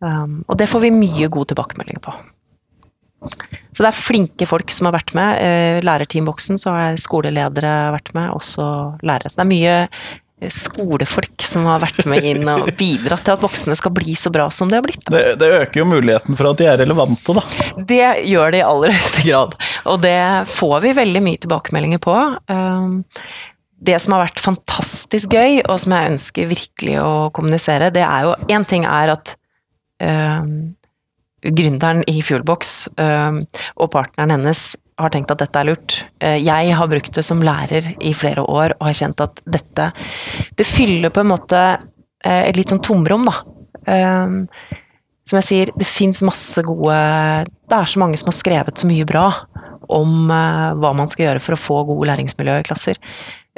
[0.00, 2.14] Um, og det får vi mye god tilbakemelding på.
[3.76, 5.42] Så det er flinke folk som har vært med.
[5.44, 8.66] Uh, Lærerteamboksen så har skoleledere vært med, også
[9.04, 9.30] lærere.
[9.30, 9.78] Så det er mye
[10.48, 14.46] skolefolk som har vært med inn og bidratt til at boksene skal bli så bra
[14.52, 15.04] som de har blitt.
[15.12, 17.44] Det, det øker jo muligheten for at de er relevante, da.
[17.76, 20.18] Det gjør det i aller høyeste grad, og det
[20.54, 22.16] får vi veldig mye tilbakemeldinger på.
[22.48, 23.02] Um,
[23.80, 28.28] det som har vært fantastisk gøy, og som jeg ønsker virkelig å kommunisere, det er
[28.28, 29.36] jo Én ting er at
[31.40, 33.42] gründeren i Fuelbox um,
[33.80, 35.96] og partneren hennes har tenkt at dette er lurt.
[36.20, 39.90] Eh, jeg har brukt det som lærer i flere år og har kjent at dette
[40.58, 43.38] Det fyller på en måte eh, et litt sånn tomrom, da.
[45.30, 46.94] Som jeg sier, det fins masse gode
[47.48, 49.24] Det er så mange som har skrevet så mye bra
[49.90, 53.00] om eh, hva man skal gjøre for å få gode læringsmiljø i klasser.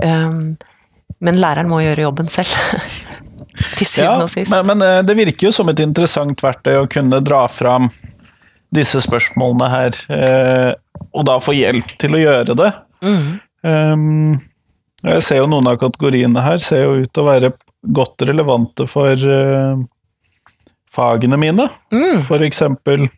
[0.03, 2.55] Men læreren må gjøre jobben selv.
[3.53, 4.53] Til syvende og sist.
[4.53, 7.91] Ja, men, men det virker jo som et interessant verktøy å kunne dra fram
[8.73, 10.71] disse spørsmålene her, eh,
[11.13, 12.71] og da få hjelp til å gjøre det.
[13.05, 13.27] Mm.
[13.63, 14.39] Um,
[15.03, 17.53] jeg ser jo noen av kategoriene her ser jo ut til å være
[17.95, 19.83] godt relevante for uh,
[20.93, 21.67] fagene mine.
[21.93, 22.25] Mm.
[22.29, 23.09] For eksempel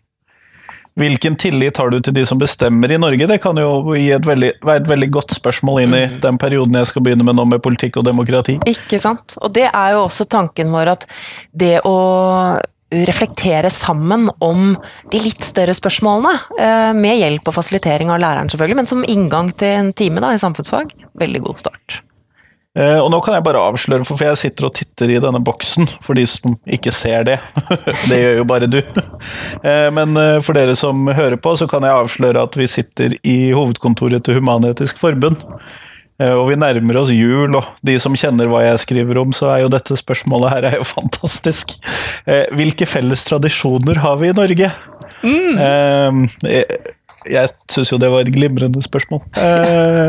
[0.95, 3.27] Hvilken tillit har du til de som bestemmer i Norge?
[3.27, 6.21] Det kan jo et veldig, være et veldig godt spørsmål inn i mm.
[6.23, 8.61] den perioden jeg skal begynne med nå med politikk og demokrati.
[8.71, 9.35] Ikke sant.
[9.43, 11.09] Og det er jo også tanken vår at
[11.51, 11.97] det å
[12.95, 14.75] reflektere sammen om
[15.11, 16.35] de litt større spørsmålene.
[16.61, 20.31] Eh, med hjelp og fasilitering av læreren, selvfølgelig, men som inngang til en time da,
[20.35, 20.95] i samfunnsfag.
[21.19, 22.03] Veldig god start.
[22.75, 25.87] Eh, og nå kan jeg bare avsløre, for jeg sitter og titter i denne boksen,
[26.03, 27.39] for de som ikke ser det.
[28.11, 28.81] det gjør jo bare du.
[28.81, 33.39] Eh, men for dere som hører på, så kan jeg avsløre at vi sitter i
[33.55, 35.43] hovedkontoret til Human-Etisk Forbund.
[36.23, 39.51] Eh, og vi nærmer oss jul, og de som kjenner hva jeg skriver om, så
[39.51, 41.77] er jo dette spørsmålet her er jo fantastisk.
[42.27, 44.71] Eh, hvilke felles tradisjoner har vi i Norge?
[45.25, 46.29] Mm.
[47.25, 49.23] Eh, jeg, syns jo det var et glimrende spørsmål.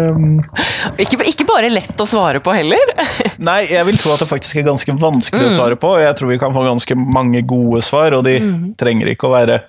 [1.03, 2.93] ikke, ikke, bare lett å svare på heller?
[3.49, 5.51] nei, jeg vil tro at det faktisk er ganske vanskelig mm.
[5.51, 5.95] å svare på.
[5.95, 8.65] og Jeg tror vi kan få ganske mange gode svar, og de mm.
[8.79, 9.61] trenger ikke å være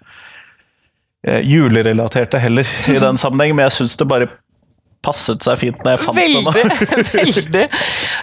[1.42, 4.28] julerelaterte heller i den sammenheng, men jeg syns det bare
[5.06, 7.04] passet seg fint når jeg fant veldig, den.
[7.12, 7.64] veldig.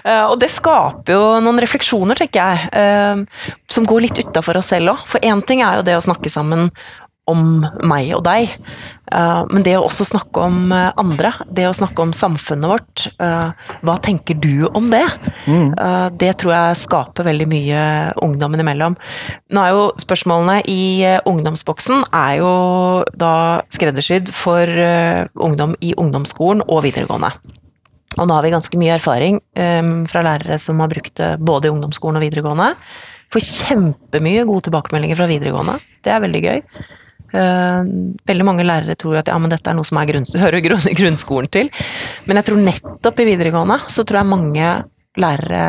[0.04, 4.74] Uh, og det skaper jo noen refleksjoner, tenker jeg, uh, som går litt utafor oss
[4.74, 5.08] selv òg.
[5.14, 6.70] For én ting er jo det å snakke sammen
[7.30, 8.52] om meg og deg.
[9.14, 13.06] Uh, men det å også snakke om uh, andre, det å snakke om samfunnet vårt,
[13.22, 13.54] uh,
[13.86, 15.06] hva tenker du om det?
[15.44, 15.74] Mm.
[16.16, 17.80] det tror jeg skaper veldig mye
[18.24, 18.96] ungdommen imellom.
[19.54, 22.54] Nå er jo spørsmålene i ungdomsboksen er jo
[23.20, 23.34] da
[23.74, 24.70] skreddersydd for
[25.44, 27.34] ungdom i ungdomsskolen og videregående.
[28.16, 29.42] Og nå har vi ganske mye erfaring
[30.08, 32.72] fra lærere som har brukt det både i ungdomsskolen og videregående.
[33.34, 35.80] Får kjempemye gode tilbakemeldinger fra videregående.
[36.06, 36.62] Det er veldig gøy.
[37.34, 37.82] Uh,
[38.30, 40.90] veldig mange lærere tror at ja, men dette er noe som er grunn, hører grunn,
[41.00, 41.72] grunnskolen til.
[42.30, 44.74] Men jeg tror nettopp i videregående så tror jeg mange
[45.20, 45.64] lærere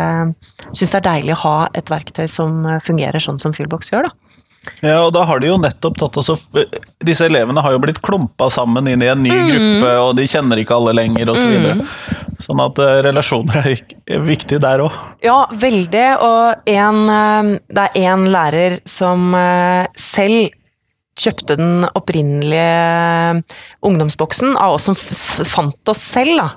[0.73, 4.09] syns det er deilig å ha et verktøy som fungerer sånn som Fuelbox gjør.
[4.09, 4.25] da.
[4.81, 6.39] Ja, og da har de jo nettopp tatt også
[7.05, 9.49] Disse elevene har jo blitt klumpa sammen inn i en ny mm.
[9.51, 11.43] gruppe, og de kjenner ikke alle lenger, osv.
[11.43, 11.75] Så videre.
[11.81, 12.41] mm.
[12.45, 14.97] Sånn at uh, relasjoner er viktig der òg.
[15.25, 16.07] Ja, veldig.
[16.25, 17.01] Og en,
[17.69, 19.37] det er én lærer som
[20.01, 20.57] selv
[21.19, 23.43] kjøpte den opprinnelige
[23.87, 26.41] ungdomsboksen av oss som fant oss selv.
[26.41, 26.49] Da.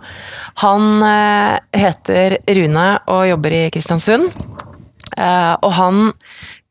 [0.63, 4.32] Han eh, heter Rune og jobber i Kristiansund.
[5.17, 6.08] Eh, og han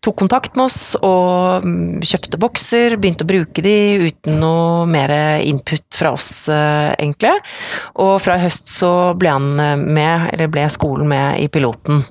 [0.04, 5.10] tok kontakt med oss og mm, kjøpte bokser, begynte å bruke de uten noe mer
[5.42, 7.34] input fra oss, eh, egentlig.
[8.02, 12.04] Og fra i høst så ble han med, eller ble skolen med i piloten.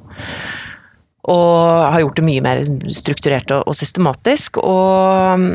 [1.26, 2.62] Og har gjort det mye mer
[2.94, 4.60] strukturert og, systematisk.
[4.62, 5.48] Og mm,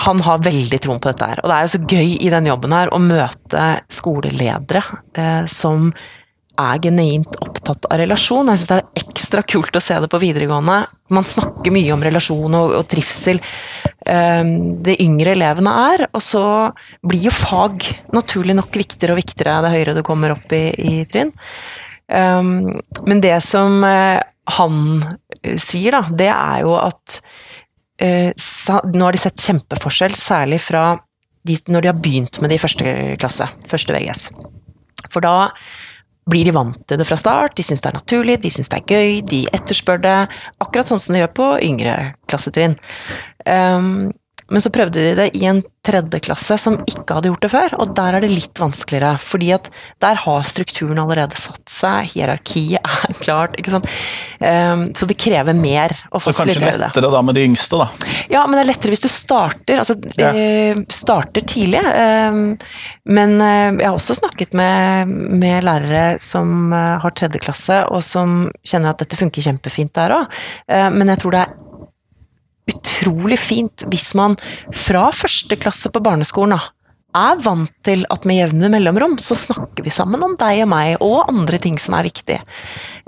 [0.00, 1.42] han har veldig troen på dette her.
[1.42, 4.82] Og det er jo så gøy i den jobben her å møte skoleledere
[5.18, 5.90] eh, som
[6.60, 8.48] er genuint opptatt av relasjon.
[8.52, 10.78] Jeg syns det er ekstra kult å se det på videregående.
[11.12, 13.40] Man snakker mye om relasjon og, og trivsel.
[14.04, 16.44] Um, det yngre elevene er, og så
[17.04, 17.84] blir jo fag
[18.16, 21.32] naturlig nok viktigere og viktigere det høyere du kommer opp i, i trinn.
[22.08, 22.72] Um,
[23.06, 24.20] men det som uh,
[24.56, 24.80] han
[25.54, 27.20] sier, da, det er jo at
[28.00, 28.32] Eh,
[28.68, 30.84] nå har de sett kjempeforskjell, særlig fra
[31.48, 34.28] de, når de har begynt med det i første klasse, første VGS.
[35.10, 35.50] For da
[36.30, 38.80] blir de vant til det fra start, de syns det er naturlig, de syns det
[38.82, 40.18] er gøy, de etterspør det.
[40.62, 41.94] Akkurat sånn som de gjør på yngre
[42.30, 42.76] klassetrinn.
[43.48, 44.10] Um,
[44.50, 47.92] Men så prøvde de det i en tredjeklasse som ikke hadde gjort det før, og
[47.96, 49.14] der er det litt vanskeligere.
[49.22, 49.70] Fordi at
[50.02, 53.88] der har strukturen allerede satt seg, hierarkiet er klart, ikke sant.
[54.42, 57.88] Um, så det krever mer å Så kanskje lettere da med de yngste, da.
[58.32, 60.32] Ja, men det er lettere hvis du starter, altså, Ja.
[60.34, 61.80] eh, starter tidlig.
[61.80, 62.56] Um,
[63.08, 65.08] men eh, jeg har også snakket med,
[65.40, 70.18] med lærere som eh, har tredje klasse, og som kjenner at dette funker kjempefint der
[70.18, 70.38] òg.
[70.68, 71.58] Eh, men jeg tror det er
[72.70, 74.36] utrolig fint hvis man
[74.74, 76.62] fra første klasse på barneskolen da,
[77.16, 81.02] er vant til at med jevne mellomrom så snakker vi sammen om deg og meg
[81.02, 82.36] og andre ting som er viktig.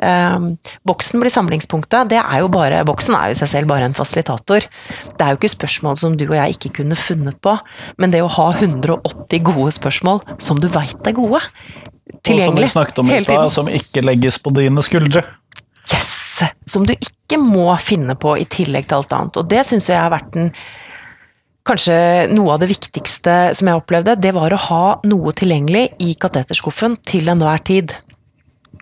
[0.02, 0.48] Um,
[0.88, 2.10] boksen blir samlingspunktet.
[2.10, 4.66] Det er jo bare, boksen er jo i seg selv bare en fasilitator.
[5.06, 7.54] Det er jo ikke spørsmål som du og jeg ikke kunne funnet på,
[8.02, 11.42] men det å ha 180 gode spørsmål som du veit er gode,
[12.26, 12.48] tilgjengelig.
[12.48, 15.24] Og som vi snakket om i hele stad, som ikke legges på dine skuldre.
[16.68, 19.40] Som du ikke må finne på i tillegg til alt annet.
[19.40, 20.52] Og det syns jeg har vært den
[21.62, 26.16] Kanskje noe av det viktigste som jeg opplevde, det var å ha noe tilgjengelig i
[26.18, 27.94] kateterskuffen til enhver tid.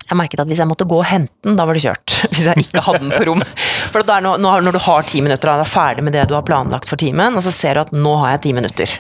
[0.07, 2.15] Jeg merket at hvis jeg måtte gå og hente den, da var det kjørt.
[2.33, 3.45] Hvis jeg ikke hadde den på rom.
[3.93, 6.89] For nå, når du har ti minutter og er ferdig med det du har planlagt
[6.91, 8.97] for timen, og så ser du at nå har jeg ti minutter.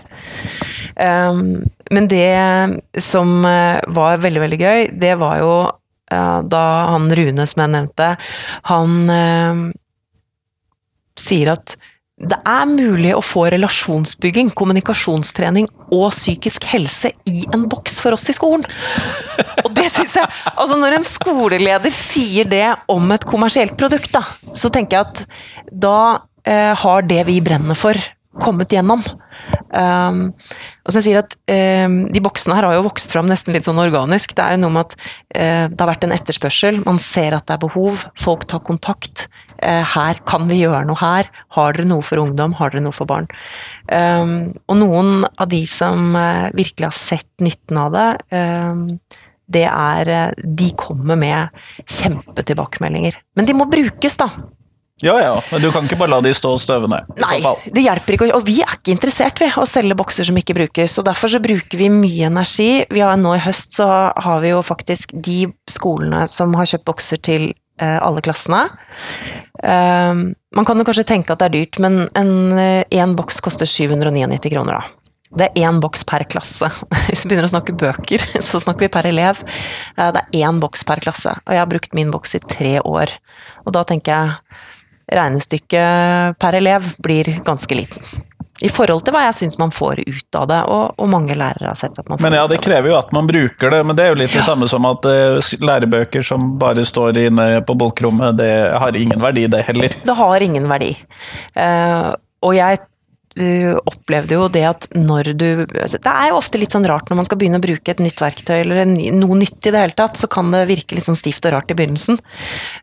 [1.00, 1.40] Um,
[1.90, 5.52] men det som eh, var veldig, veldig gøy, det var jo
[6.10, 8.10] da han Rune som jeg nevnte,
[8.70, 9.64] han eh,
[11.20, 11.76] sier at
[12.20, 18.28] det er mulig å få relasjonsbygging, kommunikasjonstrening og psykisk helse i en boks for oss
[18.28, 18.66] i skolen.
[19.64, 24.26] Og det syns jeg Altså, når en skoleleder sier det om et kommersielt produkt, da,
[24.52, 25.24] så tenker jeg at
[25.72, 26.00] da
[26.44, 27.96] eh, har det vi brenner for,
[28.44, 29.00] kommet gjennom.
[29.70, 30.32] Um,
[30.82, 31.36] og som jeg sier at
[31.86, 34.34] um, De boksene her har jo vokst fram nesten litt sånn organisk.
[34.36, 37.56] Det er noe med at uh, det har vært en etterspørsel, man ser at det
[37.56, 39.28] er behov, folk tar kontakt.
[39.60, 41.30] Uh, her kan vi gjøre noe her.
[41.56, 42.56] Har dere noe for ungdom?
[42.58, 43.28] Har dere noe for barn?
[43.90, 48.86] Um, og noen av de som uh, virkelig har sett nytten av det, um,
[49.50, 53.20] det er uh, De kommer med kjempetilbakemeldinger.
[53.36, 54.30] Men de må brukes, da.
[55.04, 57.00] Ja ja, men du kan ikke bare la de stå og støve nei.
[57.20, 57.38] Nei,
[57.72, 58.28] det hjelper ikke.
[58.36, 60.98] Og vi er ikke interessert vi, å selge bokser som ikke brukes.
[61.00, 62.84] og Derfor så bruker vi mye energi.
[62.90, 66.88] Vi har Nå i høst så har vi jo faktisk de skolene som har kjøpt
[66.88, 68.66] bokser til eh, alle klassene.
[69.60, 72.32] Um, man kan jo kanskje tenke at det er dyrt, men en
[72.88, 75.00] én boks koster 799 kroner, da.
[75.30, 76.66] Det er én boks per klasse.
[77.06, 79.42] Hvis vi begynner å snakke bøker, så snakker vi per elev.
[79.96, 82.76] Eh, Det er én boks per klasse, og jeg har brukt min boks i tre
[82.82, 83.14] år.
[83.66, 84.60] Og da tenker jeg
[85.10, 88.26] regnestykket per elev blir ganske liten.
[88.60, 91.70] I forhold til hva jeg syns man får ut av det, og, og mange lærere
[91.70, 93.96] har sett at man får Men ja, det krever jo at man bruker det, men
[93.96, 97.76] det er jo litt det samme som at uh, lærebøker som bare står inne på
[97.80, 98.52] bokrommet, det
[98.82, 99.96] har ingen verdi, det heller.
[100.04, 100.92] Det har ingen verdi.
[101.56, 102.12] Uh,
[102.44, 102.82] og jeg
[103.44, 107.10] eh, opplevde jo det at når du altså, Det er jo ofte litt sånn rart
[107.10, 109.96] når man skal begynne å bruke et nytt verktøy eller noe nytt i det hele
[109.96, 112.20] tatt, så kan det virke litt sånn stivt og rart i begynnelsen.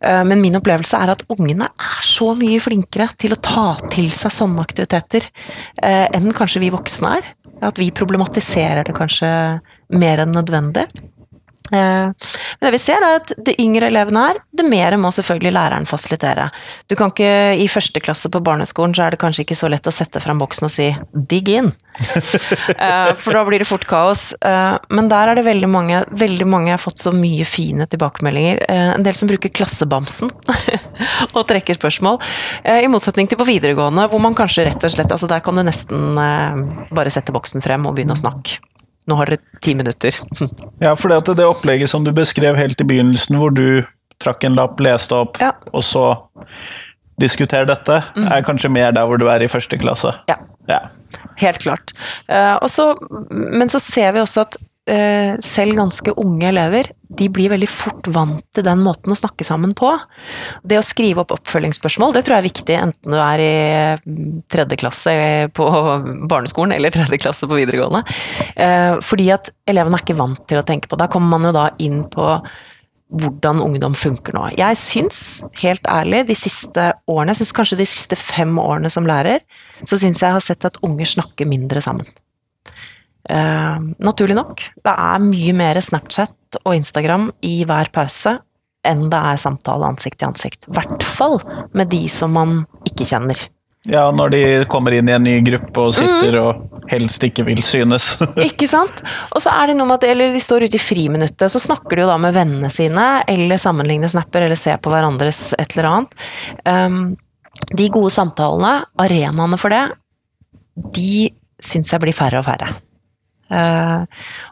[0.01, 4.09] Eh, men min opplevelse er at ungene er så mye flinkere til å ta til
[4.13, 7.29] seg sånne aktiviteter eh, enn kanskje vi voksne er.
[7.65, 9.29] At vi problematiserer det kanskje
[9.97, 10.89] mer enn nødvendig.
[11.71, 12.11] Eh,
[12.59, 15.87] Men det vi ser er at det yngre elevene er, det mer må selvfølgelig læreren
[15.89, 16.49] fasilitere.
[16.89, 19.87] Du kan ikke i første klasse på barneskolen, så er det kanskje ikke så lett
[19.87, 21.73] å sette fram boksen og si 'digg inn'.
[22.77, 24.33] Eh, For da blir det fort kaos.
[24.45, 28.63] Eh, Men der er det veldig mange, veldig mange har fått så mye fine tilbakemeldinger.
[28.69, 30.29] En del som bruker klassebamsen
[31.35, 32.19] og trekker spørsmål.
[32.65, 35.63] I motsetning til på videregående, hvor man kanskje rett og slett altså Der kan du
[35.63, 38.59] nesten bare sette boksen frem og begynne å snakke.
[39.07, 40.17] Nå har dere ti minutter.
[40.83, 43.83] Ja, for det, det opplegget som du beskrev helt i begynnelsen, hvor du
[44.21, 45.53] trakk en lapp, leste opp, Ja.
[45.73, 46.03] og så
[47.21, 50.11] diskuter dette, er kanskje mer der hvor du er i første klasse.
[50.29, 50.37] Ja.
[50.69, 50.79] Ja.
[51.37, 51.93] Helt klart.
[52.29, 52.91] Uh, også,
[53.31, 58.07] men så ser vi også at eh, selv ganske unge elever de blir veldig fort
[58.11, 59.93] vant til den måten å snakke sammen på.
[60.67, 63.51] Det å skrive opp oppfølgingsspørsmål det tror jeg er viktig, enten du er i
[64.03, 65.13] mm, tredje klasse
[65.55, 65.67] på
[66.29, 68.03] barneskolen eller tredje klasse på videregående.
[68.55, 71.05] Eh, fordi at elevene er ikke vant til å tenke på det.
[71.05, 72.27] Da kommer man jo da inn på
[73.07, 74.49] hvordan ungdom funker nå.
[74.59, 75.19] Jeg syns,
[75.61, 79.45] helt ærlig, de siste årene, jeg syns kanskje de siste fem årene som lærer,
[79.79, 82.09] så syns jeg jeg har sett at unger snakker mindre sammen.
[83.29, 84.63] Eh, naturlig nok.
[84.83, 88.37] Det er mye mer Snapchat og Instagram i hver pause
[88.87, 90.67] enn det er samtale ansikt til ansikt.
[90.69, 91.39] I hvert fall
[91.75, 93.47] med de som man ikke kjenner.
[93.87, 97.61] ja, når de kommer inn i en ny gruppe og sitter og helst ikke vil
[97.63, 98.17] synes.
[98.49, 98.99] Ikke sant?
[99.35, 101.95] Og så er det noe med at eller de står ute i friminuttet, så snakker
[101.95, 105.89] de jo da med vennene sine, eller sammenligner snapper, eller ser på hverandres et eller
[105.91, 106.17] annet.
[106.63, 106.99] Um,
[107.75, 108.73] de gode samtalene,
[109.03, 109.85] arenaene for det,
[110.95, 111.27] de
[111.63, 112.75] syns jeg blir færre og færre.
[113.47, 114.03] Uh,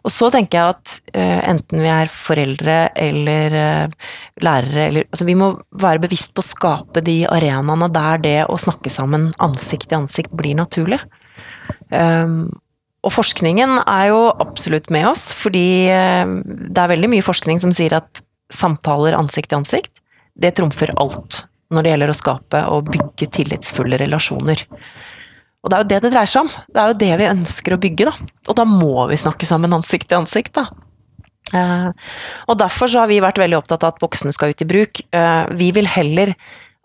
[0.07, 5.27] og så tenker jeg at uh, enten vi er foreldre eller uh, lærere eller Altså
[5.27, 9.89] vi må være bevisst på å skape de arenaene der det å snakke sammen ansikt
[9.91, 11.01] til ansikt blir naturlig.
[11.91, 12.47] Um,
[13.05, 17.93] og forskningen er jo absolutt med oss, fordi det er veldig mye forskning som sier
[17.93, 19.91] at samtaler ansikt til ansikt,
[20.33, 24.65] det trumfer alt når det gjelder å skape og bygge tillitsfulle relasjoner.
[25.65, 26.51] Og det er jo det det dreier seg om.
[26.69, 28.31] Det er jo det vi ønsker å bygge, da.
[28.45, 30.67] Og da må vi snakke sammen ansikt til ansikt, da.
[31.53, 31.89] Uh,
[32.49, 35.01] og derfor så har vi vært veldig opptatt av at boksene skal ut i bruk.
[35.13, 36.35] Uh, vi vil heller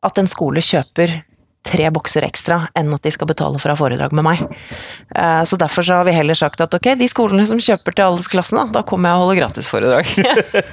[0.05, 1.21] at en skole kjøper
[1.67, 4.43] tre bokser ekstra enn at de skal betale for å ha foredrag med meg.
[5.13, 8.09] Uh, så derfor så har vi heller sagt at ok, de skolene som kjøper til
[8.09, 10.09] alle klassen, da, da kommer jeg og holder gratisforedrag.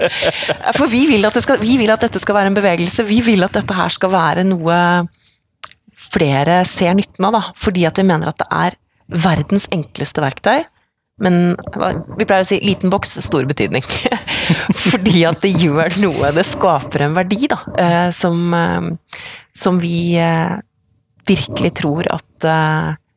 [0.80, 3.08] for vi vil, skal, vi vil at dette skal være en bevegelse.
[3.12, 4.80] Vi vil at dette her skal være noe
[5.98, 8.78] flere ser nytten av, da, fordi at vi mener at det er
[9.28, 10.66] verdens enkleste verktøy.
[11.24, 11.56] Men
[12.20, 13.86] vi pleier å si 'liten boks, stor betydning'.
[14.92, 20.14] fordi at det gjør noe, det skaper en verdi, da, eh, som, eh, som vi
[20.22, 20.60] eh,
[21.28, 22.48] virkelig tror at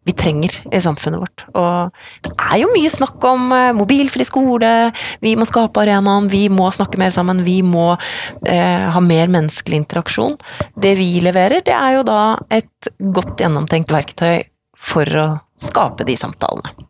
[0.09, 1.45] vi trenger i samfunnet vårt.
[1.53, 4.73] Og det er jo mye snakk om eh, mobilfri skole,
[5.21, 9.83] vi må skape arenaen, vi må snakke mer sammen, vi må eh, ha mer menneskelig
[9.83, 10.39] interaksjon.
[10.75, 14.47] Det vi leverer, det er jo da et godt gjennomtenkt verktøy
[14.81, 15.27] for å
[15.61, 16.89] skape de samtalene.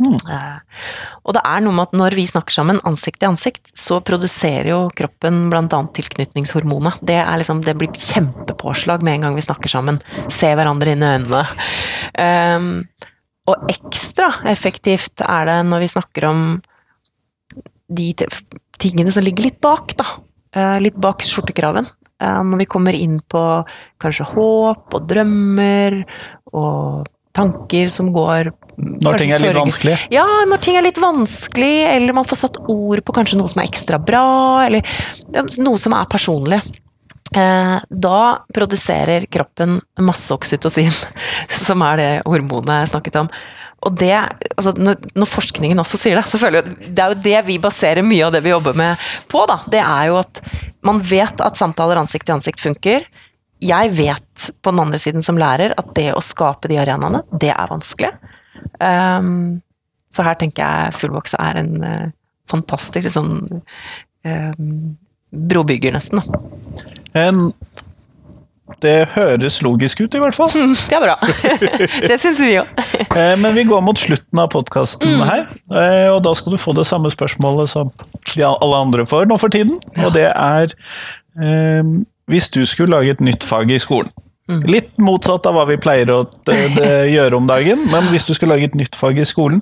[0.00, 0.16] Mm.
[1.22, 4.70] Og det er noe med at når vi snakker sammen ansikt til ansikt, så produserer
[4.72, 5.66] jo kroppen bl.a.
[5.68, 7.02] tilknytningshormonet.
[7.04, 10.00] Det, liksom, det, blir kjempepåslag med en gang vi snakker sammen.
[10.32, 11.44] Se hverandre inn i øynene.
[12.18, 12.84] Um,
[13.50, 16.42] og ekstra effektivt er det når vi snakker om
[17.92, 18.12] de
[18.82, 20.06] tingene som ligger litt bak, da.
[20.56, 21.88] Uh, litt bak skjortekraven.
[22.22, 23.42] Uh, når vi kommer inn på
[24.02, 26.02] kanskje håp og drømmer
[26.52, 29.96] og tanker som går når ting er litt vanskelig?
[30.12, 33.62] Ja, når ting er litt vanskelig, eller man får satt ord på kanskje noe som
[33.62, 34.24] er ekstra bra,
[34.66, 34.86] eller
[35.62, 36.60] noe som er personlig.
[37.32, 40.92] Eh, da produserer kroppen masse oksytocin,
[41.66, 43.32] som er det hormonet jeg snakket om.
[43.82, 44.12] Og det,
[44.54, 48.34] altså når, forskningen også sier det, jeg det er jo det vi baserer mye av
[48.34, 49.00] det vi jobber med
[49.32, 49.42] på.
[49.50, 49.58] da.
[49.66, 50.38] Det er jo at
[50.86, 53.08] man vet at samtaler ansikt til ansikt funker.
[53.62, 57.50] Jeg vet på den andre siden som lærer at det å skape de arenaene, det
[57.54, 58.12] er vanskelig.
[58.78, 59.62] Um,
[60.12, 62.08] så her tenker jeg Fullbox er en uh,
[62.50, 64.96] fantastisk sånn um,
[65.50, 66.22] brobygger, nesten.
[66.22, 66.92] Da.
[67.18, 67.50] En
[68.82, 70.50] det høres logisk ut, i hvert fall.
[70.90, 71.16] Det er bra.
[72.08, 72.70] det syns vi òg.
[73.04, 75.24] Eh, men vi går mot slutten av podkasten mm.
[75.28, 77.92] her, eh, og da skal du få det samme spørsmålet som
[78.42, 79.78] alle andre får nå for tiden.
[79.96, 80.08] Ja.
[80.08, 80.74] Og det er
[82.28, 84.12] Hvis du skulle lage et nytt fag i skolen,
[84.50, 84.64] Mm.
[84.66, 86.24] Litt motsatt av hva vi pleier å
[87.14, 89.60] gjøre om dagen, men hvis du skulle lage et nytt fag i skolen,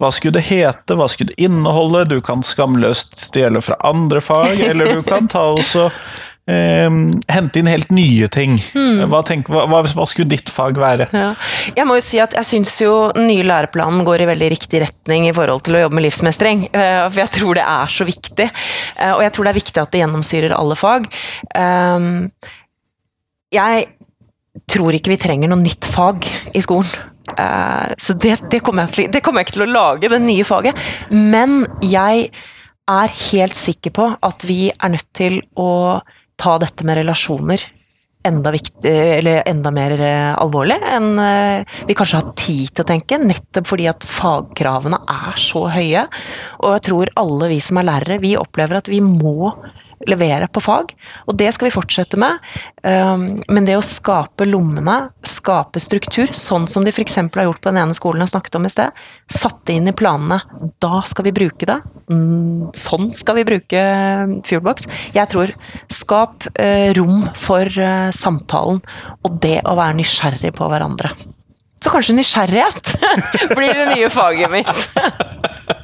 [0.00, 2.06] hva skulle det hete, hva skulle det inneholde?
[2.08, 5.90] Du kan skamløst stjele fra andre fag, eller du kan ta også
[6.50, 6.88] eh,
[7.34, 8.56] hente inn helt nye ting.
[8.74, 9.04] Mm.
[9.12, 11.08] Hva, tenk, hva, hva, skulle ditt fag være?
[11.14, 11.32] Ja.
[11.76, 14.82] Jeg må jo si at jeg syns jo den nye læreplanen går i veldig riktig
[14.84, 16.68] retning i forhold til å jobbe med livsmestring.
[16.72, 18.50] Eh, for jeg tror det er så viktig.
[18.50, 21.10] Eh, og jeg tror det er viktig at det gjennomsyrer alle fag.
[21.54, 22.10] Eh,
[23.54, 23.90] jeg
[24.70, 26.88] tror ikke vi trenger noe nytt fag i skolen.
[27.34, 30.44] Uh, så det, det, kommer til, det, kommer jeg ikke til å lage, det nye
[30.46, 30.82] faget.
[31.10, 32.28] Men jeg
[32.90, 35.70] er helt sikker på at vi er nødt til å
[36.40, 37.62] ta dette med relasjoner
[38.24, 38.92] enda, viktig,
[39.46, 43.20] enda mer uh, alvorlig enn uh, vi kanskje har tid til å tenke.
[43.20, 46.06] Nettopp fordi at fagkravene er så høye.
[46.62, 49.52] Og jeg tror alle vi som er lærere, vi opplever at vi må
[50.08, 50.92] levere på fag.
[51.28, 52.40] Og det skal vi fortsette med.
[52.82, 57.18] Um, men det å skape lommene, skape struktur, sånn som de f.eks.
[57.22, 60.40] har gjort på den ene skolen jeg snakket om i sted, satte inn i planene.
[60.82, 61.78] Da skal vi bruke det.
[62.10, 63.84] Mm, sånn skal vi bruke
[64.44, 64.88] Fuelbox.
[65.16, 65.54] Jeg tror
[65.92, 68.82] skap eh, rom for eh, samtalen
[69.24, 71.14] og det å være nysgjerrig på hverandre.
[71.84, 72.94] Så kanskje nysgjerrighet
[73.56, 74.86] blir det nye faget mitt.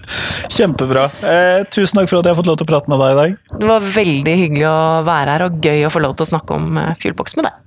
[0.61, 1.07] Kjempebra.
[1.25, 3.19] Eh, tusen takk for at jeg har fått lov til å prate med deg i
[3.21, 3.39] dag.
[3.63, 6.59] Det var veldig hyggelig å være her, og gøy å få lov til å snakke
[6.59, 7.59] om eh, Fuelbox med deg.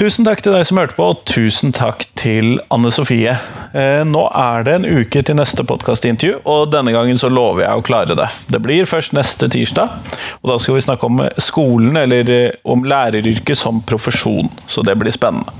[0.00, 3.36] Tusen takk til deg som hørte på, og tusen takk til Anne Sofie.
[3.72, 7.78] Eh, nå er det en uke til neste podkastintervju, og denne gangen så lover jeg
[7.78, 8.26] å klare det.
[8.50, 9.92] Det blir først neste tirsdag,
[10.40, 14.50] og da skal vi snakke om skolen, eller eh, om læreryrket som profesjon.
[14.66, 15.54] Så det blir spennende.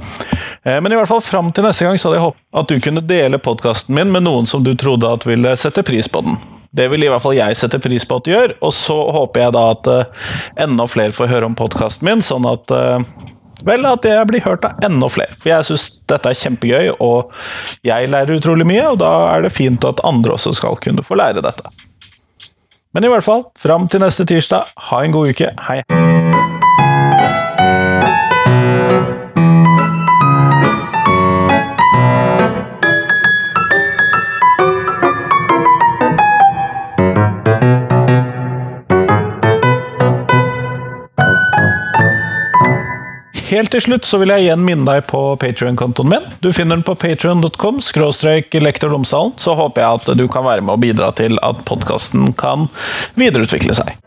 [0.64, 2.80] Eh, Men i hvert fall fram til neste gang så hadde jeg håpet at du
[2.82, 6.40] kunne dele podkasten min med noen som du trodde at ville sette pris på den.
[6.74, 9.42] Det vil i hvert fall jeg sette pris på at du gjør, og så håper
[9.46, 9.88] jeg da at
[10.66, 12.70] enda flere får høre om podkasten min, sånn at
[13.66, 15.36] Vel, at jeg blir hørt av enda flere.
[15.40, 17.34] For jeg syns dette er kjempegøy, og
[17.86, 21.18] jeg lærer utrolig mye, og da er det fint at andre også skal kunne få
[21.20, 21.72] lære dette.
[22.96, 25.52] Men i hvert fall, fram til neste tirsdag, ha en god uke.
[25.68, 25.82] Hei.
[43.50, 46.26] Helt til slutt så vil jeg igjen minne deg på Patrion-kontoen min.
[46.38, 48.54] Du finner den på patrion.com skråstrek.
[48.54, 52.68] Så håper jeg at du kan være med og bidra til at podkasten kan
[53.18, 53.98] videreutvikle seg.